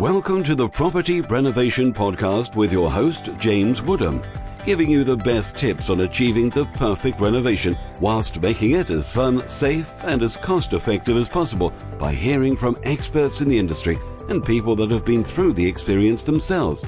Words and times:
Welcome 0.00 0.42
to 0.44 0.54
the 0.54 0.66
Property 0.66 1.20
Renovation 1.20 1.92
Podcast 1.92 2.56
with 2.56 2.72
your 2.72 2.90
host, 2.90 3.28
James 3.36 3.82
Woodham, 3.82 4.22
giving 4.64 4.88
you 4.88 5.04
the 5.04 5.14
best 5.14 5.58
tips 5.58 5.90
on 5.90 6.00
achieving 6.00 6.48
the 6.48 6.64
perfect 6.76 7.20
renovation 7.20 7.76
whilst 8.00 8.40
making 8.40 8.70
it 8.70 8.88
as 8.88 9.12
fun, 9.12 9.46
safe, 9.46 9.92
and 10.04 10.22
as 10.22 10.38
cost 10.38 10.72
effective 10.72 11.18
as 11.18 11.28
possible 11.28 11.70
by 11.98 12.14
hearing 12.14 12.56
from 12.56 12.78
experts 12.84 13.42
in 13.42 13.48
the 13.50 13.58
industry 13.58 13.98
and 14.30 14.42
people 14.42 14.74
that 14.76 14.90
have 14.90 15.04
been 15.04 15.22
through 15.22 15.52
the 15.52 15.68
experience 15.68 16.22
themselves. 16.22 16.82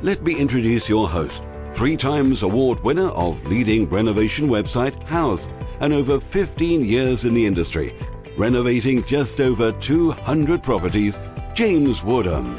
Let 0.00 0.22
me 0.22 0.36
introduce 0.36 0.88
your 0.88 1.08
host, 1.08 1.42
three 1.72 1.96
times 1.96 2.44
award 2.44 2.78
winner 2.84 3.08
of 3.08 3.44
leading 3.48 3.90
renovation 3.90 4.46
website 4.46 4.94
Houzz 5.08 5.50
and 5.80 5.92
over 5.92 6.20
15 6.20 6.84
years 6.84 7.24
in 7.24 7.34
the 7.34 7.46
industry, 7.46 7.98
renovating 8.38 9.02
just 9.06 9.40
over 9.40 9.72
200 9.72 10.62
properties 10.62 11.18
James 11.54 12.02
Woodham. 12.02 12.56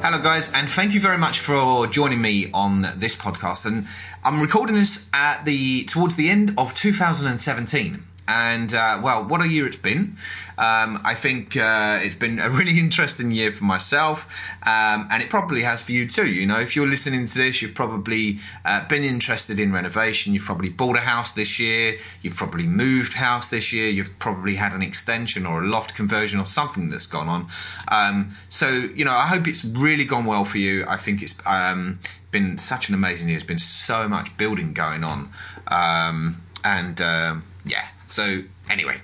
Hello, 0.00 0.22
guys, 0.22 0.52
and 0.54 0.68
thank 0.68 0.94
you 0.94 1.00
very 1.00 1.18
much 1.18 1.40
for 1.40 1.88
joining 1.88 2.20
me 2.22 2.46
on 2.54 2.82
this 2.96 3.16
podcast. 3.16 3.66
And 3.66 3.84
I'm 4.22 4.40
recording 4.40 4.76
this 4.76 5.10
at 5.12 5.44
the 5.44 5.84
towards 5.86 6.14
the 6.14 6.30
end 6.30 6.54
of 6.56 6.72
2017. 6.74 8.04
And 8.26 8.72
uh, 8.72 9.00
well, 9.02 9.24
what 9.24 9.42
a 9.42 9.48
year 9.48 9.66
it's 9.66 9.76
been! 9.76 10.16
Um, 10.56 11.00
I 11.04 11.14
think 11.14 11.56
uh, 11.56 11.98
it's 12.00 12.14
been 12.14 12.38
a 12.38 12.48
really 12.48 12.78
interesting 12.78 13.30
year 13.30 13.50
for 13.50 13.64
myself, 13.64 14.26
um, 14.66 15.08
and 15.10 15.22
it 15.22 15.28
probably 15.28 15.62
has 15.62 15.82
for 15.82 15.92
you 15.92 16.08
too. 16.08 16.30
You 16.30 16.46
know, 16.46 16.60
if 16.60 16.74
you're 16.74 16.86
listening 16.86 17.26
to 17.26 17.38
this, 17.38 17.60
you've 17.60 17.74
probably 17.74 18.38
uh, 18.64 18.86
been 18.88 19.02
interested 19.02 19.60
in 19.60 19.72
renovation. 19.72 20.32
You've 20.32 20.44
probably 20.44 20.70
bought 20.70 20.96
a 20.96 21.00
house 21.00 21.32
this 21.32 21.58
year. 21.58 21.96
You've 22.22 22.36
probably 22.36 22.66
moved 22.66 23.14
house 23.14 23.48
this 23.50 23.72
year. 23.72 23.90
You've 23.90 24.18
probably 24.18 24.54
had 24.54 24.72
an 24.72 24.82
extension 24.82 25.44
or 25.44 25.62
a 25.62 25.66
loft 25.66 25.94
conversion 25.94 26.40
or 26.40 26.46
something 26.46 26.88
that's 26.88 27.06
gone 27.06 27.28
on. 27.28 27.46
Um, 27.88 28.30
so, 28.48 28.68
you 28.68 29.04
know, 29.04 29.12
I 29.12 29.26
hope 29.26 29.46
it's 29.46 29.64
really 29.64 30.04
gone 30.04 30.24
well 30.24 30.44
for 30.44 30.58
you. 30.58 30.84
I 30.88 30.96
think 30.96 31.22
it's 31.22 31.34
um, 31.46 31.98
been 32.30 32.58
such 32.58 32.88
an 32.88 32.94
amazing 32.94 33.28
year. 33.28 33.36
It's 33.36 33.46
been 33.46 33.58
so 33.58 34.08
much 34.08 34.36
building 34.36 34.72
going 34.72 35.04
on, 35.04 35.30
um, 35.68 36.42
and 36.64 37.00
um, 37.00 37.44
yeah. 37.66 37.88
So 38.06 38.42
anyway. 38.70 38.96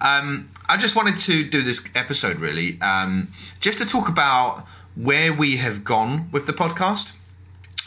Um, 0.00 0.48
I 0.68 0.76
just 0.76 0.96
wanted 0.96 1.16
to 1.18 1.44
do 1.44 1.62
this 1.62 1.84
episode 1.94 2.40
really, 2.40 2.80
um, 2.80 3.28
just 3.60 3.78
to 3.78 3.86
talk 3.86 4.08
about 4.08 4.66
where 4.96 5.32
we 5.32 5.56
have 5.56 5.84
gone 5.84 6.30
with 6.32 6.46
the 6.46 6.52
podcast. 6.52 7.18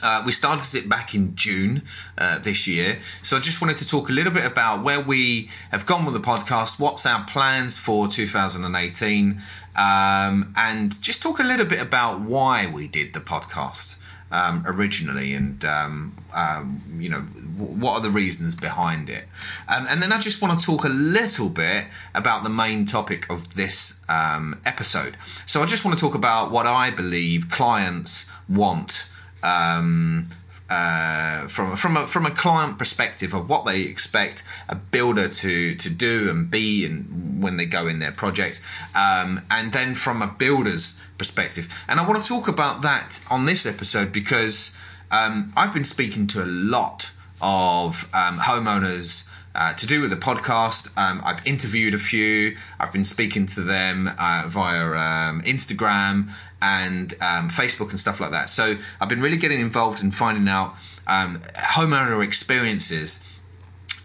Uh, 0.03 0.21
we 0.25 0.31
started 0.31 0.77
it 0.77 0.87
back 0.87 1.15
in 1.15 1.35
June 1.35 1.81
uh, 2.19 2.37
this 2.37 2.67
year. 2.67 2.99
So 3.23 3.37
I 3.37 3.39
just 3.39 3.61
wanted 3.61 3.77
to 3.77 3.87
talk 3.87 4.09
a 4.09 4.11
little 4.11 4.31
bit 4.31 4.45
about 4.45 4.83
where 4.83 5.01
we 5.01 5.49
have 5.71 5.87
gone 5.87 6.05
with 6.05 6.13
the 6.13 6.19
podcast, 6.19 6.79
what's 6.79 7.05
our 7.07 7.25
plans 7.25 7.79
for 7.79 8.07
2018, 8.07 9.41
um, 9.75 10.53
and 10.55 11.01
just 11.01 11.23
talk 11.23 11.39
a 11.39 11.43
little 11.43 11.65
bit 11.65 11.81
about 11.81 12.19
why 12.19 12.69
we 12.71 12.87
did 12.87 13.13
the 13.13 13.19
podcast 13.19 13.97
um, 14.31 14.63
originally, 14.65 15.33
and 15.33 15.63
um, 15.65 16.17
um, 16.35 16.81
you 16.97 17.09
know 17.09 17.21
what 17.57 17.93
are 17.93 18.01
the 18.01 18.09
reasons 18.09 18.55
behind 18.55 19.09
it. 19.09 19.25
Um, 19.73 19.87
and 19.89 20.01
then 20.01 20.11
I 20.11 20.19
just 20.19 20.41
want 20.41 20.59
to 20.59 20.65
talk 20.65 20.83
a 20.83 20.89
little 20.89 21.49
bit 21.49 21.85
about 22.13 22.43
the 22.43 22.49
main 22.49 22.85
topic 22.85 23.29
of 23.29 23.55
this 23.55 24.03
um, 24.09 24.59
episode. 24.65 25.17
So 25.45 25.61
I 25.61 25.65
just 25.65 25.83
want 25.85 25.97
to 25.97 26.01
talk 26.03 26.15
about 26.15 26.51
what 26.51 26.65
I 26.65 26.91
believe 26.91 27.49
clients 27.49 28.31
want 28.47 29.09
um, 29.43 30.27
uh, 30.69 31.47
from 31.47 31.75
from 31.75 31.97
a, 31.97 32.07
from 32.07 32.25
a 32.25 32.31
client 32.31 32.77
perspective 32.77 33.33
of 33.33 33.49
what 33.49 33.65
they 33.65 33.83
expect 33.83 34.43
a 34.67 34.75
builder 34.75 35.29
to 35.29 35.75
to 35.75 35.89
do 35.89 36.29
and 36.29 36.51
be 36.51 36.85
and 36.85 37.41
when 37.41 37.57
they 37.57 37.65
go 37.65 37.87
in 37.87 37.99
their 37.99 38.11
project, 38.11 38.61
um, 38.95 39.41
and 39.51 39.71
then 39.71 39.93
from 39.93 40.21
a 40.21 40.27
builder's 40.27 41.01
perspective. 41.17 41.67
And 41.87 41.99
I 41.99 42.07
want 42.07 42.21
to 42.21 42.27
talk 42.27 42.47
about 42.47 42.81
that 42.81 43.21
on 43.31 43.45
this 43.45 43.65
episode 43.65 44.11
because 44.11 44.77
um, 45.11 45.53
I've 45.55 45.73
been 45.73 45.83
speaking 45.83 46.27
to 46.27 46.43
a 46.43 46.45
lot 46.45 47.11
of 47.41 48.09
um, 48.13 48.39
homeowners. 48.39 49.31
Uh, 49.57 49.73
to 49.73 49.87
do 49.87 50.01
with 50.01 50.11
the 50.11 50.15
podcast, 50.15 50.95
um, 50.97 51.19
I've 51.25 51.45
interviewed 51.47 51.95
a 51.95 51.97
few. 51.97 52.55
I've 52.79 52.93
been 52.93 53.03
speaking 53.03 53.47
to 53.47 53.61
them 53.61 54.07
uh, 54.19 54.43
via 54.45 54.85
um, 54.85 55.41
Instagram 55.41 56.29
and 56.61 57.11
um, 57.13 57.49
Facebook 57.49 57.89
and 57.89 57.99
stuff 57.99 58.19
like 58.19 58.31
that. 58.31 58.49
So 58.49 58.75
I've 59.01 59.09
been 59.09 59.21
really 59.21 59.37
getting 59.37 59.59
involved 59.59 60.03
in 60.03 60.11
finding 60.11 60.47
out 60.47 60.75
um, 61.07 61.39
homeowner 61.55 62.23
experiences 62.23 63.23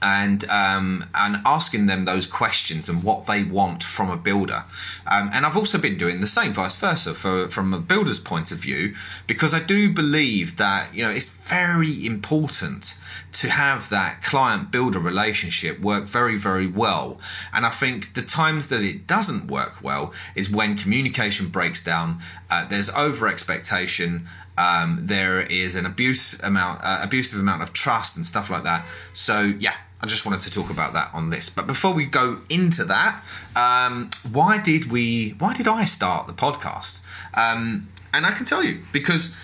and 0.03 0.45
um, 0.51 1.05
and 1.15 1.37
asking 1.47 1.87
them 1.87 2.05
those 2.05 2.27
questions 2.27 2.89
and 2.89 3.05
what 3.05 3.27
they 3.27 3.45
want 3.45 3.83
from 3.83 4.11
a 4.11 4.17
builder. 4.17 4.65
Um, 5.11 5.31
and 5.33 5.47
I've 5.47 5.57
also 5.57 5.79
been 5.79 5.97
doing 5.97 6.21
the 6.21 6.27
same, 6.27 6.53
vice 6.53 6.75
versa, 6.75 7.15
for 7.15 7.49
from 7.49 7.73
a 7.73 7.79
builder's 7.79 8.19
point 8.19 8.51
of 8.51 8.59
view, 8.59 8.95
because 9.27 9.55
I 9.55 9.61
do 9.61 9.93
believe 9.93 10.57
that 10.57 10.95
you 10.95 11.03
know 11.05 11.11
it's 11.11 11.29
very 11.29 12.05
important 12.05 12.99
to 13.33 13.49
have 13.49 13.89
that 13.89 14.23
client 14.23 14.71
builder 14.71 14.99
relationship 14.99 15.81
work 15.81 16.05
very 16.05 16.37
very 16.37 16.67
well. 16.67 17.21
And 17.55 17.65
I 17.65 17.71
think 17.71 18.15
the 18.15 18.23
times 18.23 18.69
that 18.69 18.83
it 18.83 19.07
doesn't 19.07 19.51
work 19.51 19.83
well 19.83 20.13
is 20.35 20.51
when 20.51 20.77
communication 20.77 21.49
breaks 21.49 21.83
down. 21.83 22.19
Uh, 22.51 22.67
there's 22.67 22.91
over 22.95 23.29
expectation. 23.29 24.27
Um, 24.59 24.99
there 25.01 25.41
is 25.41 25.77
an 25.77 25.87
abuse 25.87 26.39
amount, 26.43 26.81
uh, 26.85 27.01
abusive 27.03 27.41
amount 27.41 27.63
of 27.63 27.73
trust 27.73 28.17
and 28.17 28.27
stuff 28.27 28.51
like 28.51 28.65
that. 28.65 28.85
So 29.15 29.41
yeah, 29.41 29.77
I 30.03 30.07
just 30.07 30.27
wanted 30.27 30.41
to 30.43 30.51
talk 30.51 30.71
about 30.71 30.95
that 30.95 31.11
on 31.15 31.31
this. 31.31 31.49
But 31.49 31.67
before 31.67 31.95
we 31.95 32.07
go 32.07 32.39
into 32.51 32.85
that, 32.85 33.23
um, 33.55 34.11
why 34.33 34.59
did 34.59 34.91
we? 34.91 35.31
Why 35.39 35.55
did 35.55 35.69
I 35.69 35.85
start 35.85 36.27
the 36.27 36.33
podcast? 36.33 37.01
Um, 37.35 37.89
and 38.13 38.27
I 38.27 38.33
can 38.33 38.45
tell 38.45 38.65
you 38.65 38.81
because 38.93 39.37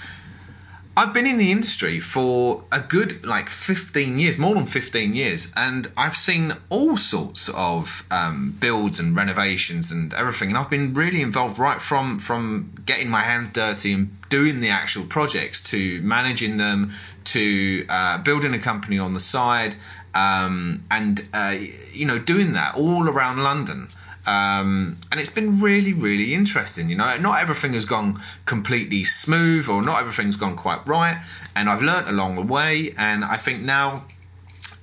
I've 0.98 1.14
been 1.14 1.28
in 1.28 1.38
the 1.38 1.52
industry 1.52 2.00
for 2.00 2.64
a 2.72 2.80
good 2.80 3.24
like 3.24 3.48
15 3.48 4.18
years, 4.18 4.36
more 4.36 4.56
than 4.56 4.66
15 4.66 5.14
years, 5.14 5.54
and 5.56 5.86
I've 5.96 6.16
seen 6.16 6.54
all 6.70 6.96
sorts 6.96 7.48
of 7.50 8.04
um, 8.10 8.56
builds 8.58 8.98
and 8.98 9.16
renovations 9.16 9.92
and 9.92 10.12
everything. 10.12 10.48
And 10.48 10.58
I've 10.58 10.68
been 10.68 10.94
really 10.94 11.22
involved 11.22 11.60
right 11.60 11.80
from 11.80 12.18
from 12.18 12.72
getting 12.84 13.08
my 13.08 13.20
hands 13.20 13.52
dirty 13.52 13.92
and 13.92 14.28
doing 14.28 14.58
the 14.60 14.70
actual 14.70 15.04
projects 15.04 15.62
to 15.70 16.02
managing 16.02 16.56
them 16.56 16.90
to 17.24 17.86
uh, 17.88 18.18
building 18.22 18.52
a 18.54 18.58
company 18.58 18.98
on 18.98 19.14
the 19.14 19.20
side 19.20 19.76
um, 20.14 20.82
and 20.90 21.26
uh, 21.32 21.56
you 21.92 22.06
know 22.06 22.18
doing 22.18 22.52
that 22.54 22.74
all 22.76 23.08
around 23.08 23.42
London. 23.42 23.88
Um, 24.26 24.96
and 25.10 25.18
it's 25.18 25.30
been 25.30 25.58
really, 25.58 25.94
really 25.94 26.34
interesting. 26.34 26.90
You 26.90 26.96
know, 26.96 27.16
not 27.16 27.40
everything 27.40 27.72
has 27.72 27.86
gone 27.86 28.20
completely 28.44 29.02
smooth, 29.04 29.70
or 29.70 29.82
not 29.82 30.00
everything's 30.00 30.36
gone 30.36 30.54
quite 30.54 30.86
right. 30.86 31.16
And 31.56 31.70
I've 31.70 31.82
learnt 31.82 32.08
along 32.08 32.34
the 32.34 32.42
way, 32.42 32.92
and 32.98 33.24
I 33.24 33.36
think 33.36 33.62
now 33.62 34.04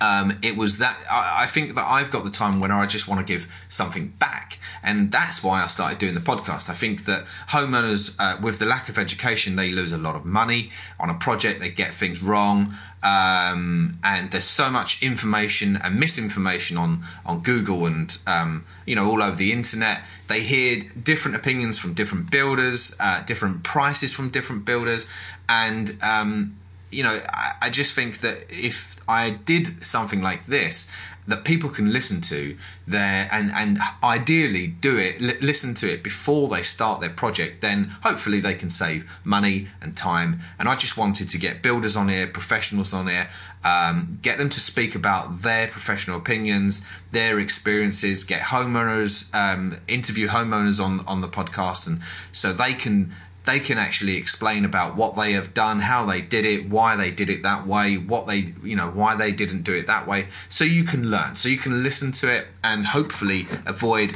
um, 0.06 0.34
it 0.44 0.56
was 0.56 0.78
that 0.78 0.96
I, 1.10 1.44
I, 1.44 1.48
think 1.48 1.74
that 1.76 1.86
I've 1.86 2.12
got 2.12 2.24
the 2.24 2.30
time 2.30 2.60
when 2.60 2.72
I 2.72 2.86
just 2.86 3.08
want 3.08 3.26
to 3.26 3.34
give 3.34 3.52
something 3.68 4.10
back, 4.20 4.60
and 4.84 5.12
that's 5.12 5.44
why 5.44 5.64
I 5.64 5.68
started 5.68 5.98
doing 5.98 6.14
the 6.14 6.20
podcast. 6.20 6.70
I 6.70 6.74
think 6.74 7.06
that 7.06 7.26
homeowners, 7.50 8.16
uh, 8.20 8.38
with 8.42 8.60
the 8.60 8.66
lack 8.66 8.88
of 8.88 9.00
education, 9.00 9.56
they 9.56 9.72
lose 9.72 9.92
a 9.92 9.98
lot 9.98 10.16
of 10.16 10.24
money 10.24 10.70
on 11.00 11.10
a 11.10 11.16
project. 11.16 11.60
They 11.60 11.70
get 11.70 11.92
things 11.92 12.22
wrong, 12.22 12.76
um, 13.02 13.98
and 14.04 14.30
there's 14.32 14.46
so 14.46 14.70
much 14.70 15.02
information 15.02 15.78
and 15.84 16.00
misinformation 16.00 16.78
on 16.78 17.02
on 17.26 17.42
Google 17.42 17.88
and 17.88 18.16
um, 18.28 18.64
you 18.86 18.96
know 18.96 19.10
all 19.10 19.24
over 19.24 19.36
the 19.36 19.52
internet. 19.52 20.02
They 20.28 20.42
hear 20.42 20.84
different 21.02 21.36
opinions 21.38 21.80
from 21.80 21.94
different 21.94 22.30
builders, 22.30 22.96
uh, 23.00 23.24
different 23.24 23.64
prices 23.64 24.12
from 24.12 24.30
different 24.30 24.66
builders, 24.66 25.08
and 25.50 25.92
um, 26.04 26.58
you 26.96 27.04
know 27.04 27.20
I, 27.30 27.52
I 27.64 27.70
just 27.70 27.94
think 27.94 28.20
that 28.20 28.46
if 28.50 29.00
I 29.08 29.32
did 29.46 29.86
something 29.86 30.22
like 30.22 30.46
this 30.46 30.92
that 31.28 31.44
people 31.44 31.70
can 31.70 31.92
listen 31.92 32.22
to 32.22 32.56
there 32.88 33.28
and 33.32 33.52
and 33.56 33.80
ideally 34.04 34.68
do 34.68 34.98
it 34.98 35.20
li- 35.20 35.40
listen 35.42 35.74
to 35.74 35.92
it 35.92 36.04
before 36.04 36.48
they 36.48 36.62
start 36.62 37.02
their 37.02 37.10
project 37.10 37.62
then 37.62 37.86
hopefully 38.04 38.40
they 38.40 38.54
can 38.54 38.70
save 38.70 39.10
money 39.24 39.68
and 39.82 39.98
time. 39.98 40.40
And 40.60 40.70
i 40.70 40.76
just 40.76 40.98
wanted 40.98 41.30
to 41.30 41.38
get 41.38 41.62
builders 41.62 41.98
on 41.98 42.10
here 42.10 42.28
professionals 42.28 42.94
on 42.94 43.08
here 43.08 43.28
um, 43.64 44.20
get 44.22 44.38
them 44.38 44.50
to 44.50 44.60
speak 44.60 44.94
about 44.94 45.42
their 45.42 45.68
professional 45.68 46.18
opinions 46.18 46.88
their 47.12 47.40
experiences 47.40 48.24
get 48.24 48.42
homeowners 48.42 49.34
um, 49.34 49.76
interview 49.88 50.28
homeowners 50.28 50.84
on 50.84 51.06
on 51.08 51.22
the 51.22 51.28
podcast 51.28 51.88
and 51.88 52.00
so 52.32 52.54
they 52.54 52.74
can 52.74 53.12
they 53.46 53.60
can 53.60 53.78
actually 53.78 54.18
explain 54.18 54.66
about 54.66 54.96
what 54.96 55.16
they 55.16 55.34
have 55.34 55.54
done, 55.54 55.80
how 55.80 56.06
they 56.06 56.22
did 56.22 56.46
it, 56.46 56.70
why 56.70 56.96
they 56.96 57.12
did 57.12 57.30
it 57.30 57.44
that 57.44 57.66
way, 57.66 57.96
what 57.96 58.28
they, 58.28 58.54
you 58.64 58.76
know, 58.76 58.90
why 58.90 59.16
they 59.16 59.32
didn't 59.32 59.64
do 59.64 59.74
it 59.76 59.88
that 59.88 60.08
way. 60.08 60.28
So 60.50 60.64
you 60.64 60.84
can 60.84 61.10
learn, 61.10 61.36
so 61.36 61.50
you 61.50 61.58
can 61.58 61.84
listen 61.84 62.12
to 62.14 62.34
it 62.34 62.48
and 62.64 62.86
hopefully 62.86 63.48
avoid 63.66 64.16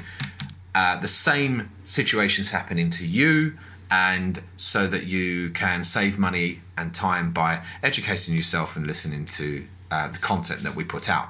uh, 0.75 0.99
the 0.99 1.07
same 1.07 1.69
situations 1.83 2.51
happening 2.51 2.89
to 2.91 3.05
you, 3.05 3.57
and 3.91 4.41
so 4.55 4.85
that 4.87 5.05
you 5.05 5.49
can 5.49 5.83
save 5.83 6.19
money 6.19 6.61
and 6.77 6.93
time 6.93 7.31
by 7.31 7.63
educating 7.81 8.35
yourself 8.35 8.75
and 8.77 8.85
listening 8.85 9.25
to 9.25 9.63
uh, 9.91 10.07
the 10.11 10.19
content 10.19 10.61
that 10.61 10.75
we 10.75 10.83
put 10.83 11.09
out. 11.09 11.29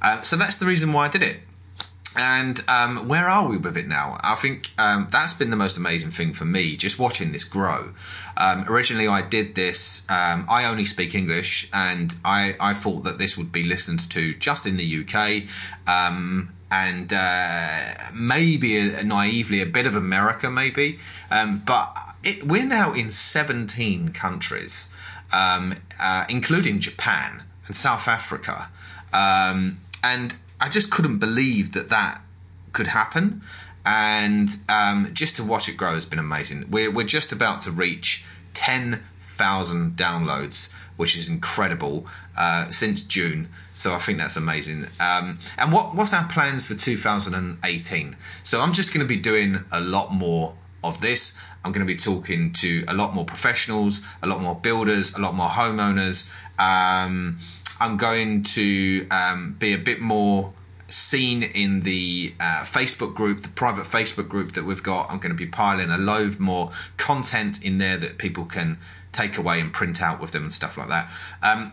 Uh, 0.00 0.22
so 0.22 0.36
that's 0.36 0.56
the 0.56 0.66
reason 0.66 0.92
why 0.92 1.06
I 1.06 1.08
did 1.08 1.22
it. 1.22 1.40
And 2.16 2.60
um, 2.66 3.06
where 3.06 3.28
are 3.28 3.48
we 3.48 3.56
with 3.56 3.76
it 3.76 3.86
now? 3.86 4.18
I 4.22 4.34
think 4.34 4.70
um, 4.78 5.06
that's 5.12 5.32
been 5.32 5.50
the 5.50 5.56
most 5.56 5.78
amazing 5.78 6.10
thing 6.10 6.32
for 6.32 6.44
me, 6.44 6.76
just 6.76 6.98
watching 6.98 7.30
this 7.30 7.44
grow. 7.44 7.90
Um, 8.36 8.64
originally, 8.68 9.06
I 9.06 9.22
did 9.22 9.54
this. 9.54 10.08
Um, 10.10 10.44
I 10.48 10.64
only 10.64 10.84
speak 10.84 11.14
English, 11.14 11.70
and 11.72 12.14
I, 12.24 12.56
I 12.58 12.74
thought 12.74 13.04
that 13.04 13.18
this 13.18 13.38
would 13.38 13.52
be 13.52 13.62
listened 13.62 14.10
to 14.10 14.34
just 14.34 14.66
in 14.66 14.76
the 14.76 15.04
UK, 15.04 15.44
um, 15.86 16.52
and 16.72 17.12
uh, 17.14 17.94
maybe 18.12 18.78
a, 18.78 19.04
naively 19.04 19.60
a 19.60 19.66
bit 19.66 19.86
of 19.86 19.94
America, 19.94 20.50
maybe. 20.50 20.98
Um, 21.30 21.62
but 21.64 21.96
it, 22.24 22.42
we're 22.44 22.66
now 22.66 22.92
in 22.92 23.12
17 23.12 24.08
countries, 24.08 24.90
uh, 25.32 26.24
including 26.28 26.80
Japan 26.80 27.44
and 27.66 27.76
South 27.76 28.08
Africa, 28.08 28.68
and 29.12 30.34
I 30.60 30.68
just 30.68 30.90
couldn't 30.90 31.18
believe 31.18 31.72
that 31.72 31.88
that 31.88 32.22
could 32.72 32.88
happen. 32.88 33.42
And 33.86 34.48
um, 34.68 35.08
just 35.12 35.36
to 35.36 35.44
watch 35.44 35.68
it 35.68 35.76
grow 35.76 35.94
has 35.94 36.04
been 36.04 36.18
amazing. 36.18 36.66
We're, 36.70 36.90
we're 36.90 37.06
just 37.06 37.32
about 37.32 37.62
to 37.62 37.70
reach 37.70 38.24
10,000 38.54 39.92
downloads, 39.92 40.74
which 40.96 41.16
is 41.16 41.30
incredible, 41.30 42.06
uh, 42.36 42.68
since 42.68 43.02
June. 43.02 43.48
So 43.72 43.94
I 43.94 43.98
think 43.98 44.18
that's 44.18 44.36
amazing. 44.36 44.84
Um, 45.00 45.38
and 45.56 45.72
what, 45.72 45.94
what's 45.94 46.12
our 46.12 46.28
plans 46.28 46.66
for 46.66 46.74
2018? 46.74 48.16
So 48.42 48.60
I'm 48.60 48.74
just 48.74 48.92
going 48.92 49.04
to 49.04 49.08
be 49.08 49.16
doing 49.16 49.64
a 49.72 49.80
lot 49.80 50.12
more 50.12 50.54
of 50.84 51.00
this. 51.00 51.38
I'm 51.64 51.72
going 51.72 51.86
to 51.86 51.92
be 51.92 51.98
talking 51.98 52.52
to 52.54 52.84
a 52.88 52.94
lot 52.94 53.14
more 53.14 53.24
professionals, 53.24 54.02
a 54.22 54.26
lot 54.26 54.40
more 54.40 54.54
builders, 54.56 55.14
a 55.14 55.20
lot 55.20 55.34
more 55.34 55.48
homeowners. 55.48 56.30
Um, 56.58 57.38
I'm 57.80 57.96
going 57.96 58.42
to 58.42 59.06
um, 59.10 59.56
be 59.58 59.72
a 59.72 59.78
bit 59.78 60.00
more 60.00 60.52
seen 60.88 61.42
in 61.42 61.80
the 61.80 62.34
uh, 62.40 62.62
Facebook 62.64 63.14
group, 63.14 63.42
the 63.42 63.48
private 63.48 63.84
Facebook 63.84 64.28
group 64.28 64.52
that 64.52 64.64
we've 64.64 64.82
got. 64.82 65.10
I'm 65.10 65.18
going 65.18 65.32
to 65.32 65.38
be 65.38 65.46
piling 65.46 65.90
a 65.90 65.98
load 65.98 66.38
more 66.38 66.70
content 66.96 67.64
in 67.64 67.78
there 67.78 67.96
that 67.96 68.18
people 68.18 68.44
can 68.44 68.78
take 69.12 69.38
away 69.38 69.60
and 69.60 69.72
print 69.72 70.02
out 70.02 70.20
with 70.20 70.32
them 70.32 70.42
and 70.42 70.52
stuff 70.52 70.76
like 70.76 70.88
that. 70.88 71.10
Um, 71.42 71.72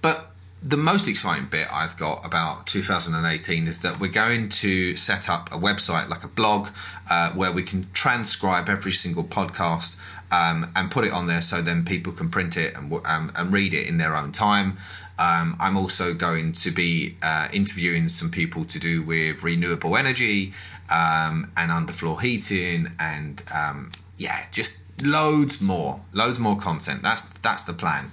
but 0.00 0.32
the 0.62 0.76
most 0.76 1.08
exciting 1.08 1.46
bit 1.46 1.66
I've 1.72 1.96
got 1.96 2.24
about 2.24 2.66
2018 2.66 3.66
is 3.66 3.80
that 3.82 3.98
we're 3.98 4.10
going 4.10 4.48
to 4.48 4.94
set 4.94 5.28
up 5.28 5.52
a 5.52 5.56
website, 5.56 6.08
like 6.08 6.22
a 6.22 6.28
blog, 6.28 6.68
uh, 7.10 7.30
where 7.32 7.50
we 7.50 7.62
can 7.64 7.86
transcribe 7.92 8.68
every 8.68 8.92
single 8.92 9.24
podcast 9.24 10.00
um, 10.32 10.72
and 10.74 10.90
put 10.90 11.04
it 11.04 11.12
on 11.12 11.26
there 11.26 11.42
so 11.42 11.60
then 11.60 11.84
people 11.84 12.12
can 12.12 12.30
print 12.30 12.56
it 12.56 12.76
and, 12.76 12.92
um, 13.06 13.30
and 13.36 13.52
read 13.52 13.74
it 13.74 13.86
in 13.88 13.98
their 13.98 14.16
own 14.16 14.32
time. 14.32 14.78
Um, 15.18 15.56
I'm 15.60 15.76
also 15.76 16.14
going 16.14 16.52
to 16.52 16.70
be 16.70 17.16
uh, 17.22 17.48
interviewing 17.52 18.08
some 18.08 18.30
people 18.30 18.64
to 18.64 18.80
do 18.80 19.02
with 19.02 19.44
renewable 19.44 19.96
energy 19.96 20.54
um, 20.90 21.52
and 21.56 21.70
underfloor 21.70 22.20
heating 22.20 22.88
and 22.98 23.42
um, 23.54 23.92
yeah, 24.16 24.46
just 24.50 24.82
loads 25.02 25.60
more, 25.60 26.02
loads 26.12 26.40
more 26.40 26.56
content. 26.56 27.02
That's 27.02 27.38
that's 27.40 27.64
the 27.64 27.72
plan. 27.72 28.10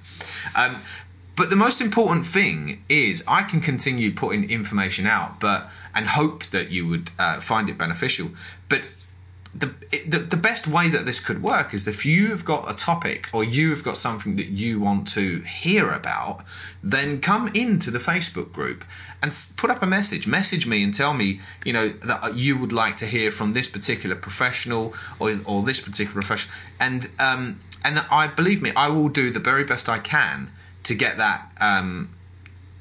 Um, 0.56 0.76
but 1.36 1.50
the 1.50 1.56
most 1.56 1.80
important 1.80 2.26
thing 2.26 2.84
is 2.90 3.24
I 3.26 3.44
can 3.44 3.62
continue 3.62 4.12
putting 4.14 4.50
information 4.50 5.08
out, 5.08 5.40
but 5.40 5.70
and 5.96 6.06
hope 6.06 6.44
that 6.48 6.70
you 6.70 6.88
would 6.90 7.12
uh, 7.18 7.40
find 7.40 7.70
it 7.70 7.78
beneficial. 7.78 8.32
But 8.68 8.82
the, 9.54 9.74
the, 10.08 10.20
the 10.20 10.38
best 10.38 10.68
way 10.68 10.90
that 10.90 11.06
this 11.06 11.20
could 11.20 11.42
work 11.42 11.74
is 11.74 11.88
if 11.88 12.06
you 12.06 12.30
have 12.30 12.46
got 12.46 12.70
a 12.72 12.76
topic 12.76 13.30
or 13.34 13.44
you 13.44 13.72
have 13.72 13.84
got 13.84 13.98
something 13.98 14.36
that 14.36 14.48
you 14.48 14.80
want 14.80 15.08
to 15.10 15.40
hear 15.42 15.90
about, 15.90 16.44
then 16.84 17.20
come 17.20 17.50
into 17.56 17.90
the 17.90 17.98
Facebook 17.98 18.52
group 18.52 18.86
and 19.24 19.32
put 19.58 19.72
up 19.72 19.82
a 19.82 19.88
message. 19.88 20.28
Message 20.28 20.68
me 20.68 20.84
and 20.84 20.94
tell 20.94 21.14
me, 21.14 21.40
you 21.66 21.74
know, 21.74 21.90
that 21.90 22.36
you 22.36 22.60
would 22.60 22.72
like 22.72 22.96
to 22.98 23.06
hear 23.06 23.32
from 23.32 23.54
this 23.54 23.68
particular 23.68 24.16
professional 24.16 24.94
or 25.20 25.32
or 25.48 25.64
this 25.64 25.82
particular 25.82 26.22
professional. 26.22 26.56
And 26.80 27.10
um, 27.20 27.60
and 27.84 28.06
I 28.12 28.28
believe 28.28 28.62
me, 28.62 28.72
I 28.76 28.90
will 28.90 29.10
do 29.10 29.32
the 29.32 29.40
very 29.40 29.64
best 29.64 29.90
I 29.90 30.00
can 30.00 30.52
to 30.84 30.96
get 30.96 31.18
that 31.18 31.52
um, 31.60 32.10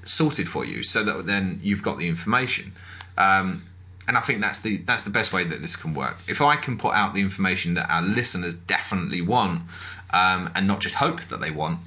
sorted 0.05 0.49
for 0.49 0.67
you, 0.67 0.83
so 0.83 1.03
that 1.03 1.27
then 1.27 1.61
you've 1.63 1.83
got 1.83 1.99
the 1.99 2.09
information. 2.09 2.73
Um, 3.17 3.63
and 4.09 4.17
I 4.17 4.21
think 4.21 4.41
that's 4.41 4.61
the 4.61 4.79
that's 4.79 5.05
the 5.05 5.11
best 5.11 5.33
way 5.33 5.45
that 5.45 5.61
this 5.61 5.77
can 5.77 5.95
work. 5.95 6.17
If 6.27 6.41
I 6.41 6.57
can 6.57 6.79
put 6.79 6.95
out 6.95 7.15
the 7.15 7.21
information 7.21 7.75
that 7.75 7.91
our 7.91 8.03
listeners 8.03 8.55
definitely 8.55 9.21
want, 9.21 9.63
um, 10.13 10.51
and 10.57 10.67
not 10.67 10.81
just 10.81 10.97
hope 10.97 11.21
that 11.21 11.41
they 11.41 11.51
want, 11.51 11.81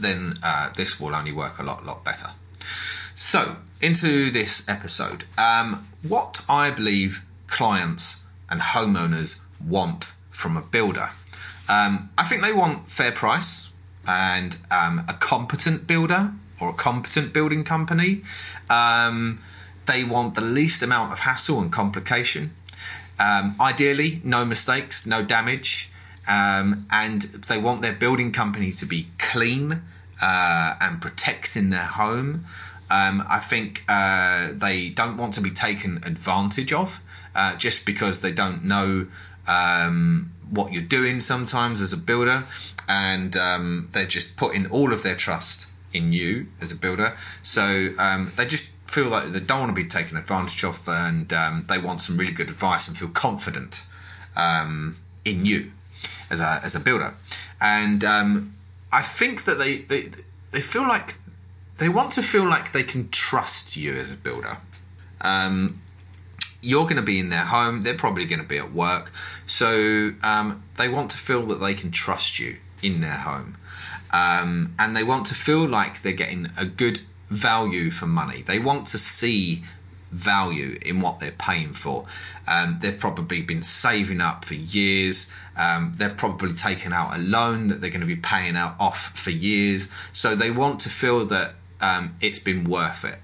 then 0.00 0.34
uh, 0.42 0.70
this 0.76 1.00
will 1.00 1.14
only 1.14 1.32
work 1.32 1.58
a 1.58 1.64
lot 1.64 1.84
lot 1.84 2.04
better. 2.04 2.28
So 2.60 3.56
into 3.80 4.30
this 4.30 4.66
episode, 4.68 5.24
um, 5.36 5.84
what 6.06 6.44
I 6.48 6.70
believe 6.70 7.26
clients 7.48 8.24
and 8.48 8.60
homeowners 8.60 9.40
want 9.60 10.12
from 10.30 10.56
a 10.56 10.62
builder. 10.62 11.08
Um, 11.68 12.10
I 12.16 12.24
think 12.24 12.42
they 12.42 12.52
want 12.52 12.88
fair 12.88 13.12
price 13.12 13.72
and 14.06 14.56
um, 14.70 15.04
a 15.08 15.14
competent 15.14 15.86
builder 15.86 16.32
or 16.60 16.70
a 16.70 16.74
competent 16.74 17.32
building 17.32 17.64
company. 17.64 18.22
Um, 18.70 19.40
they 19.86 20.04
want 20.04 20.34
the 20.34 20.40
least 20.40 20.82
amount 20.82 21.12
of 21.12 21.20
hassle 21.20 21.60
and 21.60 21.72
complication. 21.72 22.50
Um, 23.18 23.54
ideally, 23.60 24.20
no 24.24 24.44
mistakes, 24.44 25.06
no 25.06 25.22
damage, 25.22 25.90
um, 26.28 26.86
and 26.92 27.22
they 27.22 27.58
want 27.58 27.82
their 27.82 27.92
building 27.92 28.32
company 28.32 28.70
to 28.72 28.86
be 28.86 29.08
clean 29.18 29.82
uh, 30.20 30.74
and 30.80 31.00
protecting 31.00 31.70
their 31.70 31.84
home. 31.84 32.44
Um, 32.90 33.22
I 33.28 33.38
think 33.38 33.84
uh, 33.88 34.52
they 34.54 34.90
don't 34.90 35.16
want 35.16 35.34
to 35.34 35.40
be 35.40 35.50
taken 35.50 35.98
advantage 36.04 36.72
of 36.72 37.02
uh, 37.34 37.56
just 37.56 37.86
because 37.86 38.20
they 38.20 38.32
don't 38.32 38.64
know 38.64 39.06
um, 39.48 40.30
what 40.50 40.72
you're 40.72 40.82
doing 40.82 41.20
sometimes 41.20 41.80
as 41.80 41.92
a 41.92 41.96
builder, 41.96 42.44
and 42.88 43.36
um, 43.36 43.88
they're 43.92 44.04
just 44.04 44.36
putting 44.36 44.66
all 44.70 44.92
of 44.92 45.02
their 45.02 45.16
trust 45.16 45.70
in 45.92 46.12
you 46.12 46.46
as 46.60 46.72
a 46.72 46.76
builder. 46.76 47.14
So 47.42 47.90
um, 47.98 48.30
they 48.36 48.46
just 48.46 48.71
feel 48.92 49.08
like 49.08 49.30
they 49.30 49.40
don't 49.40 49.60
want 49.60 49.74
to 49.74 49.82
be 49.82 49.88
taken 49.88 50.18
advantage 50.18 50.62
of, 50.64 50.86
and 50.86 51.32
um, 51.32 51.64
they 51.68 51.78
want 51.78 52.02
some 52.02 52.18
really 52.18 52.32
good 52.32 52.50
advice 52.50 52.86
and 52.86 52.96
feel 52.96 53.08
confident 53.08 53.86
um, 54.36 54.96
in 55.24 55.46
you 55.46 55.72
as 56.30 56.40
a 56.40 56.60
as 56.62 56.76
a 56.76 56.80
builder. 56.80 57.14
And 57.60 58.04
um, 58.04 58.52
I 58.92 59.02
think 59.02 59.44
that 59.44 59.58
they, 59.58 59.76
they 59.76 60.10
they 60.50 60.60
feel 60.60 60.82
like 60.82 61.14
they 61.78 61.88
want 61.88 62.12
to 62.12 62.22
feel 62.22 62.46
like 62.46 62.72
they 62.72 62.82
can 62.82 63.08
trust 63.08 63.76
you 63.76 63.94
as 63.94 64.12
a 64.12 64.16
builder. 64.16 64.58
Um, 65.22 65.80
you're 66.60 66.84
going 66.84 66.96
to 66.96 67.02
be 67.02 67.18
in 67.18 67.30
their 67.30 67.46
home; 67.46 67.82
they're 67.82 67.94
probably 67.94 68.26
going 68.26 68.42
to 68.42 68.48
be 68.48 68.58
at 68.58 68.72
work, 68.72 69.10
so 69.46 70.10
um, 70.22 70.62
they 70.76 70.88
want 70.88 71.10
to 71.12 71.16
feel 71.16 71.46
that 71.46 71.56
they 71.56 71.72
can 71.72 71.90
trust 71.90 72.38
you 72.38 72.58
in 72.82 73.00
their 73.00 73.18
home. 73.18 73.56
Um, 74.12 74.74
and 74.78 74.94
they 74.94 75.02
want 75.02 75.26
to 75.28 75.34
feel 75.34 75.66
like 75.66 76.02
they're 76.02 76.12
getting 76.12 76.48
a 76.58 76.66
good 76.66 77.00
value 77.32 77.90
for 77.90 78.06
money. 78.06 78.42
They 78.42 78.58
want 78.58 78.86
to 78.88 78.98
see 78.98 79.64
value 80.10 80.78
in 80.84 81.00
what 81.00 81.18
they're 81.18 81.32
paying 81.32 81.72
for. 81.72 82.04
Um, 82.46 82.78
they've 82.80 82.98
probably 82.98 83.42
been 83.42 83.62
saving 83.62 84.20
up 84.20 84.44
for 84.44 84.54
years. 84.54 85.34
Um, 85.56 85.92
they've 85.96 86.16
probably 86.16 86.52
taken 86.52 86.92
out 86.92 87.16
a 87.16 87.18
loan 87.18 87.68
that 87.68 87.80
they're 87.80 87.90
going 87.90 88.02
to 88.02 88.06
be 88.06 88.16
paying 88.16 88.56
out 88.56 88.76
off 88.78 89.18
for 89.18 89.30
years. 89.30 89.90
So 90.12 90.34
they 90.36 90.50
want 90.50 90.80
to 90.80 90.90
feel 90.90 91.24
that 91.26 91.54
um, 91.80 92.14
it's 92.20 92.38
been 92.38 92.64
worth 92.64 93.04
it. 93.04 93.18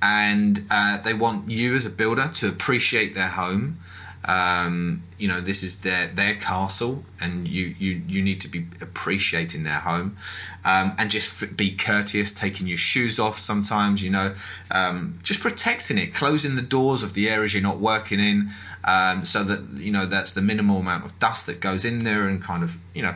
And 0.00 0.60
uh, 0.70 0.98
they 0.98 1.14
want 1.14 1.50
you 1.50 1.74
as 1.74 1.86
a 1.86 1.90
builder 1.90 2.30
to 2.34 2.48
appreciate 2.48 3.14
their 3.14 3.28
home 3.28 3.78
um, 4.26 5.02
you 5.18 5.28
know, 5.28 5.40
this 5.40 5.62
is 5.62 5.82
their 5.82 6.06
their 6.08 6.34
castle, 6.34 7.04
and 7.20 7.46
you 7.46 7.74
you 7.78 8.02
you 8.06 8.22
need 8.22 8.40
to 8.40 8.48
be 8.48 8.66
appreciating 8.80 9.64
their 9.64 9.80
home, 9.80 10.16
um, 10.64 10.94
and 10.98 11.10
just 11.10 11.56
be 11.56 11.72
courteous, 11.72 12.32
taking 12.32 12.66
your 12.66 12.78
shoes 12.78 13.18
off 13.18 13.36
sometimes. 13.36 14.02
You 14.02 14.10
know, 14.10 14.34
um, 14.70 15.18
just 15.22 15.40
protecting 15.40 15.98
it, 15.98 16.14
closing 16.14 16.56
the 16.56 16.62
doors 16.62 17.02
of 17.02 17.14
the 17.14 17.28
areas 17.28 17.54
you're 17.54 17.62
not 17.62 17.78
working 17.78 18.18
in, 18.18 18.50
um, 18.84 19.24
so 19.24 19.44
that 19.44 19.78
you 19.78 19.92
know 19.92 20.06
that's 20.06 20.32
the 20.32 20.42
minimal 20.42 20.78
amount 20.78 21.04
of 21.04 21.18
dust 21.18 21.46
that 21.46 21.60
goes 21.60 21.84
in 21.84 22.04
there, 22.04 22.26
and 22.26 22.42
kind 22.42 22.62
of 22.62 22.78
you 22.94 23.02
know. 23.02 23.14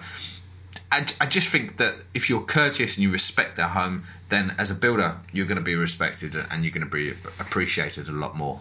I, 0.91 1.07
I 1.21 1.27
just 1.27 1.49
think 1.49 1.77
that 1.77 1.95
if 2.15 2.31
you're 2.31 2.41
courteous 2.41 2.97
and 2.97 3.03
you 3.03 3.11
respect 3.11 3.57
their 3.57 3.69
home, 3.69 4.05
then 4.31 4.55
as 4.59 4.71
a 4.71 4.75
builder, 4.75 5.19
you're 5.33 5.45
going 5.45 5.59
to 5.59 5.65
be 5.65 5.75
respected 5.75 6.35
and 6.51 6.65
you're 6.65 6.73
going 6.73 6.89
to 6.89 6.91
be 6.91 7.11
appreciated 7.39 8.09
a 8.09 8.13
lot 8.13 8.37
more. 8.37 8.57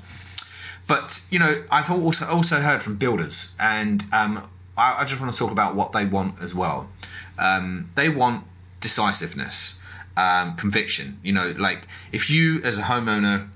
But 0.87 1.21
you 1.29 1.39
know, 1.39 1.63
I've 1.69 1.91
also 1.91 2.25
also 2.25 2.61
heard 2.61 2.81
from 2.81 2.95
builders, 2.95 3.53
and 3.59 4.03
um, 4.13 4.47
I, 4.77 4.97
I, 4.99 5.05
just 5.05 5.19
want 5.19 5.33
to 5.33 5.37
talk 5.37 5.51
about 5.51 5.75
what 5.75 5.91
they 5.91 6.05
want 6.05 6.41
as 6.41 6.55
well. 6.55 6.89
Um, 7.37 7.89
they 7.95 8.07
want 8.07 8.45
decisiveness, 8.79 9.79
um, 10.15 10.55
conviction. 10.55 11.19
You 11.23 11.33
know, 11.33 11.53
like 11.57 11.87
if 12.11 12.29
you 12.29 12.61
as 12.63 12.77
a 12.77 12.83
homeowner 12.83 13.49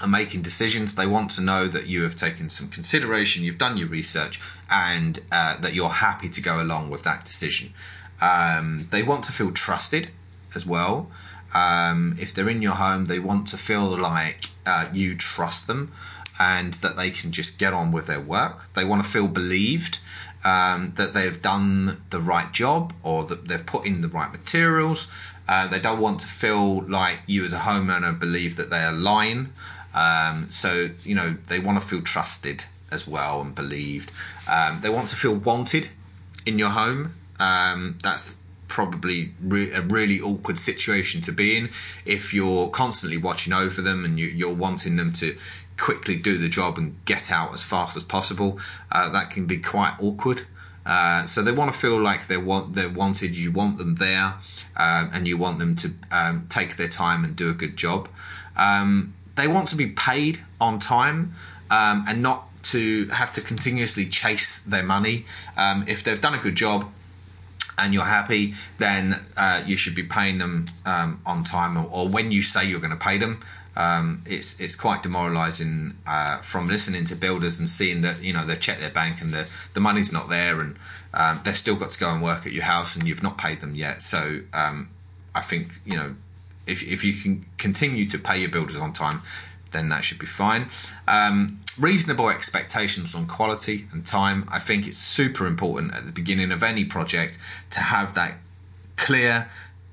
are 0.00 0.08
making 0.08 0.42
decisions, 0.42 0.96
they 0.96 1.06
want 1.06 1.30
to 1.32 1.42
know 1.42 1.68
that 1.68 1.86
you 1.86 2.02
have 2.02 2.16
taken 2.16 2.48
some 2.48 2.68
consideration, 2.68 3.44
you've 3.44 3.58
done 3.58 3.76
your 3.76 3.88
research, 3.88 4.40
and 4.70 5.20
uh, 5.30 5.56
that 5.58 5.74
you're 5.74 5.88
happy 5.88 6.28
to 6.28 6.42
go 6.42 6.60
along 6.60 6.90
with 6.90 7.04
that 7.04 7.24
decision. 7.24 7.72
Um, 8.20 8.88
they 8.90 9.02
want 9.02 9.24
to 9.24 9.32
feel 9.32 9.52
trusted 9.52 10.08
as 10.54 10.66
well. 10.66 11.10
Um, 11.54 12.16
if 12.18 12.34
they're 12.34 12.48
in 12.48 12.62
your 12.62 12.74
home, 12.74 13.06
they 13.06 13.20
want 13.20 13.46
to 13.48 13.56
feel 13.56 13.96
like 13.96 14.46
uh, 14.66 14.88
you 14.92 15.14
trust 15.14 15.68
them 15.68 15.92
and 16.38 16.74
that 16.74 16.96
they 16.96 17.10
can 17.10 17.32
just 17.32 17.58
get 17.58 17.72
on 17.72 17.92
with 17.92 18.06
their 18.06 18.20
work. 18.20 18.72
They 18.74 18.84
want 18.84 19.04
to 19.04 19.10
feel 19.10 19.28
believed 19.28 19.98
um, 20.44 20.92
that 20.96 21.14
they've 21.14 21.40
done 21.40 22.02
the 22.10 22.20
right 22.20 22.52
job 22.52 22.92
or 23.02 23.24
that 23.24 23.48
they've 23.48 23.64
put 23.64 23.86
in 23.86 24.00
the 24.02 24.08
right 24.08 24.30
materials. 24.30 25.08
Uh, 25.48 25.66
they 25.68 25.78
don't 25.78 26.00
want 26.00 26.20
to 26.20 26.26
feel 26.26 26.82
like 26.84 27.20
you, 27.26 27.44
as 27.44 27.52
a 27.52 27.58
homeowner, 27.58 28.18
believe 28.18 28.56
that 28.56 28.70
they 28.70 28.80
are 28.80 28.92
lying. 28.92 29.50
Um, 29.94 30.46
so, 30.50 30.90
you 31.02 31.14
know, 31.14 31.36
they 31.48 31.60
want 31.60 31.80
to 31.80 31.86
feel 31.86 32.02
trusted 32.02 32.64
as 32.90 33.06
well 33.06 33.40
and 33.40 33.54
believed. 33.54 34.10
Um, 34.50 34.80
they 34.80 34.90
want 34.90 35.08
to 35.08 35.16
feel 35.16 35.34
wanted 35.34 35.88
in 36.46 36.58
your 36.58 36.70
home. 36.70 37.14
Um, 37.38 37.98
that's 38.02 38.38
probably 38.68 39.30
re- 39.40 39.70
a 39.72 39.82
really 39.82 40.20
awkward 40.20 40.58
situation 40.58 41.20
to 41.20 41.30
be 41.30 41.56
in 41.56 41.68
if 42.04 42.34
you're 42.34 42.68
constantly 42.68 43.16
watching 43.16 43.52
over 43.52 43.80
them 43.80 44.04
and 44.04 44.18
you, 44.18 44.48
are 44.48 44.52
wanting 44.52 44.96
them 44.96 45.12
to 45.12 45.36
quickly 45.78 46.16
do 46.16 46.38
the 46.38 46.48
job 46.48 46.78
and 46.78 46.96
get 47.04 47.30
out 47.30 47.52
as 47.52 47.62
fast 47.62 47.96
as 47.96 48.04
possible. 48.04 48.58
Uh, 48.90 49.10
that 49.10 49.30
can 49.30 49.46
be 49.46 49.58
quite 49.58 49.94
awkward. 50.00 50.42
Uh, 50.86 51.24
so 51.24 51.42
they 51.42 51.52
want 51.52 51.72
to 51.72 51.78
feel 51.78 51.98
like 52.00 52.26
they're 52.26 52.40
want 52.40 52.74
they're 52.74 52.90
wanted. 52.90 53.36
You 53.36 53.52
want 53.52 53.78
them 53.78 53.94
there, 53.94 54.34
uh, 54.76 55.08
and 55.12 55.26
you 55.26 55.38
want 55.38 55.58
them 55.58 55.74
to 55.76 55.92
um, 56.12 56.46
take 56.50 56.76
their 56.76 56.88
time 56.88 57.24
and 57.24 57.34
do 57.34 57.48
a 57.48 57.54
good 57.54 57.76
job. 57.76 58.08
Um, 58.56 59.14
they 59.36 59.48
want 59.48 59.68
to 59.68 59.76
be 59.76 59.86
paid 59.86 60.40
on 60.60 60.78
time 60.78 61.34
um, 61.70 62.04
and 62.06 62.22
not 62.22 62.48
to 62.64 63.06
have 63.08 63.32
to 63.34 63.40
continuously 63.40 64.06
chase 64.06 64.58
their 64.60 64.82
money. 64.82 65.24
Um, 65.56 65.84
if 65.88 66.04
they've 66.04 66.20
done 66.20 66.34
a 66.34 66.38
good 66.38 66.54
job, 66.54 66.86
and 67.78 67.92
you're 67.92 68.04
happy, 68.04 68.54
then 68.78 69.18
uh, 69.36 69.62
you 69.66 69.76
should 69.76 69.94
be 69.94 70.04
paying 70.04 70.38
them 70.38 70.66
um, 70.86 71.20
on 71.26 71.44
time 71.44 71.76
or, 71.76 71.88
or, 71.90 72.08
when 72.08 72.30
you 72.30 72.42
say 72.42 72.66
you're 72.66 72.80
going 72.80 72.92
to 72.92 73.04
pay 73.04 73.18
them. 73.18 73.40
Um, 73.76 74.22
it's 74.26 74.60
it's 74.60 74.76
quite 74.76 75.02
demoralising 75.02 75.96
uh, 76.06 76.38
from 76.38 76.68
listening 76.68 77.04
to 77.06 77.16
builders 77.16 77.58
and 77.58 77.68
seeing 77.68 78.02
that 78.02 78.22
you 78.22 78.32
know 78.32 78.46
they 78.46 78.56
check 78.56 78.78
their 78.78 78.90
bank 78.90 79.20
and 79.20 79.32
the 79.32 79.48
the 79.72 79.80
money's 79.80 80.12
not 80.12 80.28
there 80.28 80.60
and 80.60 80.76
um, 81.12 81.40
they've 81.44 81.56
still 81.56 81.76
got 81.76 81.90
to 81.90 81.98
go 81.98 82.10
and 82.10 82.22
work 82.22 82.46
at 82.46 82.52
your 82.52 82.64
house 82.64 82.96
and 82.96 83.06
you've 83.06 83.22
not 83.22 83.38
paid 83.38 83.60
them 83.60 83.74
yet. 83.74 84.02
So 84.02 84.40
um, 84.52 84.90
I 85.34 85.40
think 85.40 85.78
you 85.84 85.96
know 85.96 86.14
if 86.66 86.82
if 86.82 87.04
you 87.04 87.12
can 87.12 87.46
continue 87.58 88.06
to 88.06 88.18
pay 88.18 88.38
your 88.38 88.50
builders 88.50 88.76
on 88.76 88.92
time, 88.92 89.20
then 89.72 89.88
that 89.90 90.04
should 90.04 90.18
be 90.18 90.26
fine. 90.26 90.66
Um, 91.06 91.60
reasonable 91.78 92.30
expectations 92.30 93.14
on 93.14 93.26
quality 93.26 93.86
and 93.92 94.04
time. 94.06 94.44
I 94.50 94.58
think 94.58 94.86
it's 94.86 94.98
super 94.98 95.46
important 95.46 95.94
at 95.94 96.06
the 96.06 96.12
beginning 96.12 96.52
of 96.52 96.62
any 96.62 96.84
project 96.84 97.38
to 97.70 97.80
have 97.80 98.14
that 98.14 98.38
clear, 98.96 99.50